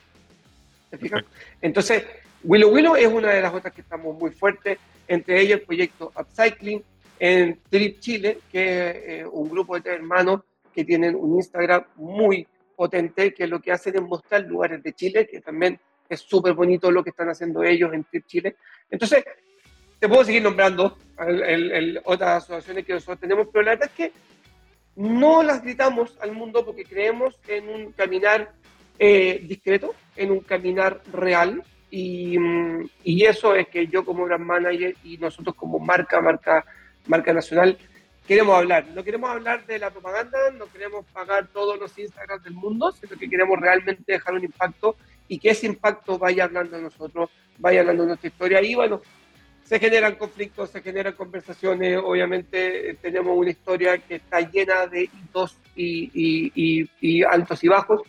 Entonces, 1.61 2.03
Willow 2.43 2.71
Willow 2.71 2.95
es 2.95 3.07
una 3.07 3.29
de 3.29 3.41
las 3.41 3.53
otras 3.53 3.73
que 3.73 3.81
estamos 3.81 4.15
muy 4.17 4.31
fuertes, 4.31 4.77
entre 5.07 5.41
ellas 5.41 5.59
el 5.59 5.65
proyecto 5.65 6.11
Upcycling 6.15 6.83
en 7.19 7.59
Trip 7.69 7.99
Chile, 7.99 8.39
que 8.51 8.89
es 8.89 8.95
eh, 9.21 9.25
un 9.31 9.49
grupo 9.49 9.75
de 9.75 9.81
tres 9.81 9.95
hermanos 9.95 10.41
que 10.73 10.83
tienen 10.83 11.15
un 11.15 11.35
Instagram 11.35 11.85
muy 11.95 12.47
potente 12.75 13.33
que 13.33 13.47
lo 13.47 13.59
que 13.59 13.71
hacen 13.71 13.95
es 13.95 14.01
mostrar 14.01 14.41
lugares 14.41 14.81
de 14.83 14.93
Chile, 14.93 15.27
que 15.27 15.41
también 15.41 15.79
es 16.09 16.21
súper 16.21 16.53
bonito 16.53 16.91
lo 16.91 17.03
que 17.03 17.11
están 17.11 17.29
haciendo 17.29 17.63
ellos 17.63 17.91
en 17.93 18.05
Chile. 18.25 18.55
Entonces, 18.89 19.23
te 19.99 20.09
puedo 20.09 20.23
seguir 20.23 20.43
nombrando 20.43 20.97
el, 21.17 22.01
otras 22.03 22.43
asociaciones 22.43 22.85
que 22.85 22.93
nosotros 22.93 23.19
tenemos, 23.19 23.47
pero 23.51 23.63
la 23.63 23.71
verdad 23.71 23.89
es 23.89 23.95
que 23.95 24.11
no 24.95 25.41
las 25.43 25.63
gritamos 25.63 26.17
al 26.19 26.33
mundo 26.33 26.65
porque 26.65 26.83
creemos 26.83 27.39
en 27.47 27.69
un 27.69 27.91
caminar 27.93 28.51
eh, 28.99 29.41
discreto, 29.47 29.95
en 30.15 30.31
un 30.31 30.41
caminar 30.41 31.01
real, 31.11 31.63
y, 31.89 32.37
mm, 32.37 32.89
y, 33.03 33.23
eso 33.23 33.55
es 33.55 33.67
que 33.67 33.87
yo 33.87 34.03
como 34.03 34.25
brand 34.25 34.43
manager 34.43 34.95
y 35.03 35.17
nosotros 35.17 35.55
como 35.55 35.79
marca, 35.79 36.19
marca, 36.21 36.65
marca 37.07 37.33
nacional, 37.33 37.77
queremos 38.27 38.55
hablar. 38.55 38.87
No 38.93 39.03
queremos 39.03 39.29
hablar 39.29 39.65
de 39.65 39.79
la 39.79 39.91
propaganda, 39.91 40.37
no 40.57 40.65
queremos 40.67 41.05
pagar 41.13 41.47
todos 41.47 41.79
los 41.79 41.97
Instagram 41.97 42.41
del 42.41 42.53
mundo, 42.53 42.91
sino 42.91 43.17
que 43.17 43.29
queremos 43.29 43.59
realmente 43.59 44.03
dejar 44.13 44.33
un 44.35 44.43
impacto 44.43 44.95
y 45.27 45.39
que 45.39 45.51
ese 45.51 45.67
impacto 45.67 46.17
vaya 46.17 46.45
hablando 46.45 46.77
de 46.77 46.83
nosotros, 46.83 47.29
vaya 47.57 47.81
hablando 47.81 48.03
de 48.03 48.07
nuestra 48.09 48.27
historia. 48.27 48.61
Y 48.61 48.75
bueno, 48.75 49.01
se 49.63 49.79
generan 49.79 50.15
conflictos, 50.15 50.69
se 50.69 50.81
generan 50.81 51.13
conversaciones. 51.13 51.99
Obviamente 52.03 52.91
eh, 52.91 52.97
tenemos 53.01 53.37
una 53.37 53.49
historia 53.49 53.97
que 53.97 54.15
está 54.15 54.41
llena 54.41 54.87
de 54.87 55.03
hitos 55.03 55.57
y, 55.75 56.85
altos 57.23 57.63
y 57.63 57.67
bajos, 57.67 58.01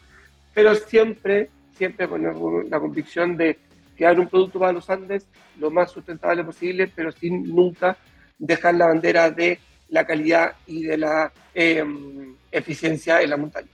pero 0.53 0.75
siempre, 0.75 1.51
siempre 1.77 2.09
con 2.09 2.23
la, 2.69 2.79
convicción 2.79 3.37
de 3.37 3.59
crear 3.97 4.19
un 4.19 4.29
producto 4.29 4.59
para 4.59 4.73
los 4.73 4.91
Andes 4.91 5.27
lo 5.59 5.71
más 5.71 5.91
sustentable 5.91 6.45
posible, 6.45 6.91
pero 6.95 7.13
sin 7.13 7.45
nunca 7.45 7.97
dejar 8.39 8.75
la 8.75 8.87
bandera 8.87 9.31
de 9.31 9.59
la 9.89 10.07
calidad 10.07 10.55
y 10.67 10.83
de 10.83 10.99
la 10.99 11.33
em, 11.55 12.35
eficiencia 12.51 13.23
en 13.23 13.31
la 13.31 13.37
montaña. 13.37 13.69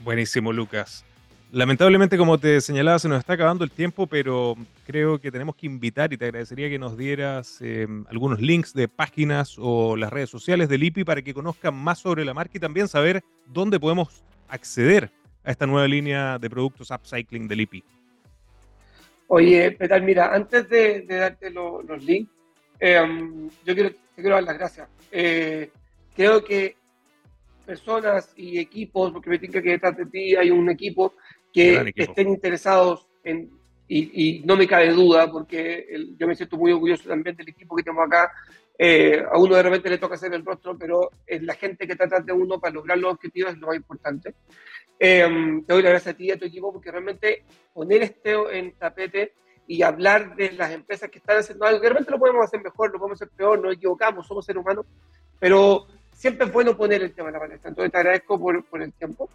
Buenísimo, 0.00 0.52
Lucas. 0.52 1.04
Lamentablemente, 1.54 2.18
como 2.18 2.36
te 2.36 2.60
señalaba, 2.60 2.98
se 2.98 3.08
nos 3.08 3.20
está 3.20 3.34
acabando 3.34 3.62
el 3.62 3.70
tiempo, 3.70 4.08
pero 4.08 4.56
creo 4.84 5.20
que 5.20 5.30
tenemos 5.30 5.54
que 5.54 5.66
invitar 5.66 6.12
y 6.12 6.16
te 6.16 6.24
agradecería 6.24 6.68
que 6.68 6.80
nos 6.80 6.98
dieras 6.98 7.60
em, 7.60 8.04
algunos 8.10 8.40
links 8.40 8.74
de 8.74 8.88
páginas 8.88 9.54
o 9.58 9.96
las 9.96 10.12
redes 10.12 10.30
sociales 10.30 10.68
del 10.68 10.82
IPI 10.82 11.04
para 11.04 11.22
que 11.22 11.32
conozcan 11.32 11.76
más 11.76 12.00
sobre 12.00 12.24
la 12.24 12.34
marca 12.34 12.52
y 12.56 12.60
también 12.60 12.88
saber 12.88 13.22
dónde 13.46 13.78
podemos 13.78 14.24
acceder 14.48 15.12
a 15.44 15.52
esta 15.52 15.64
nueva 15.64 15.86
línea 15.86 16.38
de 16.40 16.50
productos 16.50 16.90
upcycling 16.90 17.46
del 17.46 17.60
IPI. 17.60 17.84
Oye, 19.28 19.70
Petal, 19.72 20.02
mira, 20.02 20.34
antes 20.34 20.68
de, 20.68 21.02
darte 21.02 21.50
los 21.50 22.02
links, 22.02 22.32
em, 22.80 23.48
yo 23.64 23.74
quiero, 23.74 23.90
te 24.14 24.22
quiero 24.22 24.36
dar 24.36 24.44
las 24.44 24.58
gracias. 24.58 24.88
Eh, 25.10 25.70
creo 26.14 26.44
que 26.44 26.76
personas 27.66 28.32
y 28.36 28.58
equipos, 28.58 29.12
porque 29.12 29.30
me 29.30 29.38
tinca 29.38 29.62
que 29.62 29.70
detrás 29.70 29.96
de 29.96 30.06
ti 30.06 30.36
hay 30.36 30.50
un 30.50 30.68
equipo 30.70 31.14
que 31.52 31.92
estén 31.96 32.28
interesados 32.28 33.06
en, 33.22 33.50
y, 33.88 34.42
no 34.44 34.56
me 34.56 34.66
cabe 34.66 34.90
duda, 34.92 35.30
porque 35.30 35.86
yo 36.16 36.26
me 36.26 36.34
siento 36.34 36.56
muy 36.56 36.72
orgulloso 36.72 37.08
también 37.08 37.36
del 37.36 37.48
equipo 37.48 37.76
que 37.76 37.82
tenemos 37.82 38.06
acá. 38.06 38.32
Eh, 38.76 39.22
a 39.30 39.38
uno 39.38 39.54
de 39.54 39.62
repente 39.62 39.88
le 39.88 39.98
toca 39.98 40.16
hacer 40.16 40.34
el 40.34 40.44
rostro, 40.44 40.76
pero 40.76 41.10
es 41.26 41.42
la 41.42 41.54
gente 41.54 41.86
que 41.86 41.94
trata 41.94 42.20
de 42.20 42.32
uno 42.32 42.58
para 42.58 42.74
lograr 42.74 42.98
los 42.98 43.12
objetivos 43.12 43.52
es 43.52 43.58
lo 43.58 43.68
más 43.68 43.76
importante. 43.76 44.34
Eh, 44.98 45.28
te 45.66 45.72
doy 45.72 45.82
las 45.82 45.92
gracias 45.92 46.14
a 46.14 46.16
ti 46.16 46.24
y 46.26 46.30
a 46.30 46.38
tu 46.38 46.46
equipo 46.46 46.72
porque 46.72 46.90
realmente 46.90 47.44
poner 47.72 48.02
este 48.02 48.34
en 48.58 48.72
tapete 48.72 49.34
y 49.66 49.82
hablar 49.82 50.36
de 50.36 50.52
las 50.52 50.72
empresas 50.72 51.10
que 51.10 51.18
están 51.18 51.38
haciendo 51.38 51.64
algo, 51.64 51.82
lo 51.88 52.18
podemos 52.18 52.44
hacer 52.44 52.62
mejor, 52.62 52.92
lo 52.92 52.98
podemos 52.98 53.20
hacer 53.20 53.34
peor, 53.34 53.60
nos 53.60 53.74
equivocamos, 53.74 54.26
somos 54.26 54.44
seres 54.44 54.62
humanos, 54.62 54.84
pero 55.38 55.86
siempre 56.12 56.46
es 56.46 56.52
bueno 56.52 56.76
poner 56.76 57.02
el 57.02 57.12
tema 57.12 57.28
en 57.28 57.34
la 57.34 57.40
palestra. 57.40 57.70
Entonces 57.70 57.92
te 57.92 57.98
agradezco 57.98 58.38
por, 58.38 58.64
por 58.64 58.82
el 58.82 58.92
tiempo. 58.92 59.28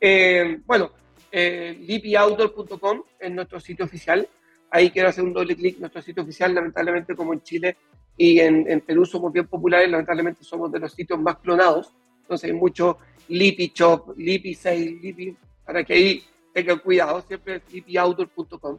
Eh, 0.00 0.60
bueno, 0.64 0.90
eh, 1.30 1.76
lipiautor.com 1.80 3.02
es 3.18 3.30
nuestro 3.30 3.60
sitio 3.60 3.84
oficial. 3.84 4.28
Ahí 4.70 4.90
quiero 4.90 5.08
hacer 5.08 5.24
un 5.24 5.32
doble 5.32 5.54
clic, 5.56 5.78
nuestro 5.78 6.00
sitio 6.00 6.22
oficial, 6.22 6.54
lamentablemente 6.54 7.14
como 7.14 7.32
en 7.32 7.42
Chile 7.42 7.76
y 8.16 8.40
en, 8.40 8.70
en, 8.70 8.80
Perú 8.80 9.04
somos 9.04 9.32
bien 9.32 9.46
populares, 9.46 9.90
lamentablemente 9.90 10.44
somos 10.44 10.70
de 10.70 10.78
los 10.78 10.92
sitios 10.92 11.20
más 11.20 11.38
clonados. 11.38 11.92
Entonces 12.22 12.50
hay 12.50 12.56
mucho 12.56 12.98
Lipi 13.28 13.72
Shop, 13.74 14.14
Lipi 14.16 14.54
Sale, 14.54 15.36
para 15.64 15.84
que 15.84 15.92
ahí 15.92 16.24
tengan 16.52 16.78
cuidado, 16.78 17.20
siempre 17.22 17.56
es 17.56 17.72
lipiautor.com. 17.72 18.78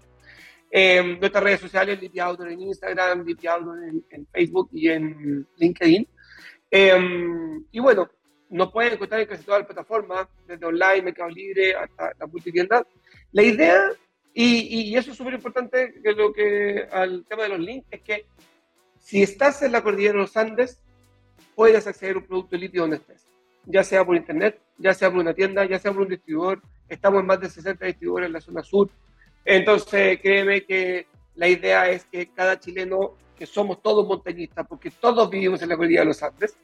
Eh, 0.75 1.17
nuestras 1.19 1.43
redes 1.43 1.59
sociales, 1.59 2.01
Lipi 2.01 2.19
Outdoor 2.19 2.49
en 2.49 2.61
Instagram, 2.61 3.23
Lipi 3.23 3.45
Outdoor 3.45 3.77
en, 4.09 4.27
Facebook 4.33 4.71
y 4.73 4.89
en 4.89 5.47
LinkedIn. 5.57 6.07
Em, 6.71 7.63
y 7.71 7.79
bueno, 7.79 8.09
nos 8.49 8.71
pueden 8.71 8.93
encontrar 8.93 9.21
en 9.21 9.27
casi 9.27 9.43
todas 9.43 9.59
las 9.59 9.67
plataformas, 9.67 10.27
desde 10.47 10.65
online, 10.65 11.03
Mercado 11.03 11.29
Libre, 11.29 11.75
hasta 11.75 12.13
la 12.19 12.25
multitienda. 12.25 12.87
La 13.33 13.43
idea, 13.43 13.91
y, 14.33 14.89
y 14.89 14.97
eso 14.97 15.11
es 15.11 15.17
súper 15.17 15.35
importante, 15.35 15.93
que 16.03 16.11
lo 16.13 16.33
que 16.33 16.87
al 16.91 17.23
tema 17.25 17.43
de 17.43 17.49
los 17.49 17.59
links, 17.59 17.85
es 17.91 18.01
que 18.01 18.25
si 18.97 19.21
estás 19.21 19.61
en 19.61 19.73
la 19.73 19.83
cordillera 19.83 20.13
de 20.13 20.19
los 20.21 20.35
Andes, 20.35 20.81
puedes 21.53 21.85
acceder 21.85 22.15
a 22.15 22.17
un 22.17 22.25
producto 22.25 22.57
litio 22.57 22.81
donde 22.81 22.95
estés, 22.95 23.27
ya 23.65 23.83
sea 23.83 24.03
por 24.03 24.15
internet, 24.15 24.59
ya 24.79 24.95
sea 24.95 25.11
por 25.11 25.19
una 25.19 25.35
tienda, 25.35 25.65
ya 25.65 25.77
sea 25.77 25.91
por 25.91 26.01
un 26.01 26.09
distribuidor. 26.09 26.63
Estamos 26.89 27.19
en 27.19 27.27
más 27.27 27.39
de 27.39 27.49
60 27.51 27.85
distribuidores 27.85 28.25
en 28.25 28.33
la 28.33 28.41
zona 28.41 28.63
sur. 28.63 28.89
Entonces, 29.45 30.19
créeme 30.21 30.63
que 30.63 31.07
la 31.35 31.47
idea 31.47 31.89
es 31.89 32.05
que 32.05 32.27
cada 32.27 32.59
chileno, 32.59 33.15
que 33.37 33.45
somos 33.45 33.81
todos 33.81 34.07
montañistas, 34.07 34.65
porque 34.67 34.91
todos 34.91 35.29
vivimos 35.29 35.61
en 35.61 35.69
la 35.69 35.77
cordillera 35.77 36.01
de 36.01 36.07
los 36.07 36.23
Andes, 36.23 36.55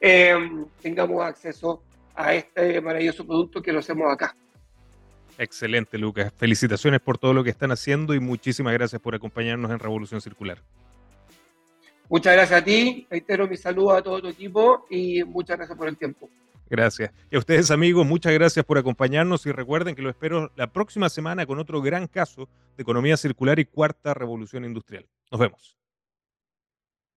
eh, 0.00 0.34
tengamos 0.80 1.22
acceso 1.22 1.82
a 2.14 2.34
este 2.34 2.80
maravilloso 2.80 3.26
producto 3.26 3.62
que 3.62 3.72
lo 3.72 3.80
hacemos 3.80 4.12
acá. 4.12 4.36
Excelente, 5.38 5.98
Lucas. 5.98 6.32
Felicitaciones 6.36 7.00
por 7.00 7.18
todo 7.18 7.32
lo 7.32 7.42
que 7.42 7.50
están 7.50 7.72
haciendo 7.72 8.14
y 8.14 8.20
muchísimas 8.20 8.72
gracias 8.72 9.00
por 9.00 9.14
acompañarnos 9.14 9.70
en 9.70 9.78
Revolución 9.78 10.20
Circular. 10.20 10.58
Muchas 12.08 12.34
gracias 12.34 12.60
a 12.60 12.64
ti, 12.64 13.06
reitero 13.10 13.48
mi 13.48 13.56
saludo 13.56 13.92
a 13.92 14.02
todo 14.02 14.20
tu 14.20 14.28
equipo 14.28 14.86
y 14.90 15.24
muchas 15.24 15.56
gracias 15.56 15.76
por 15.76 15.88
el 15.88 15.96
tiempo. 15.96 16.28
Gracias. 16.70 17.12
Y 17.30 17.36
a 17.36 17.38
ustedes 17.38 17.70
amigos, 17.70 18.06
muchas 18.06 18.32
gracias 18.32 18.64
por 18.64 18.78
acompañarnos 18.78 19.46
y 19.46 19.52
recuerden 19.52 19.94
que 19.94 20.02
lo 20.02 20.10
espero 20.10 20.50
la 20.56 20.72
próxima 20.72 21.08
semana 21.08 21.46
con 21.46 21.58
otro 21.58 21.82
gran 21.82 22.06
caso 22.06 22.48
de 22.76 22.82
economía 22.82 23.16
circular 23.16 23.58
y 23.58 23.64
cuarta 23.64 24.14
revolución 24.14 24.64
industrial. 24.64 25.06
Nos 25.30 25.40
vemos. 25.40 25.83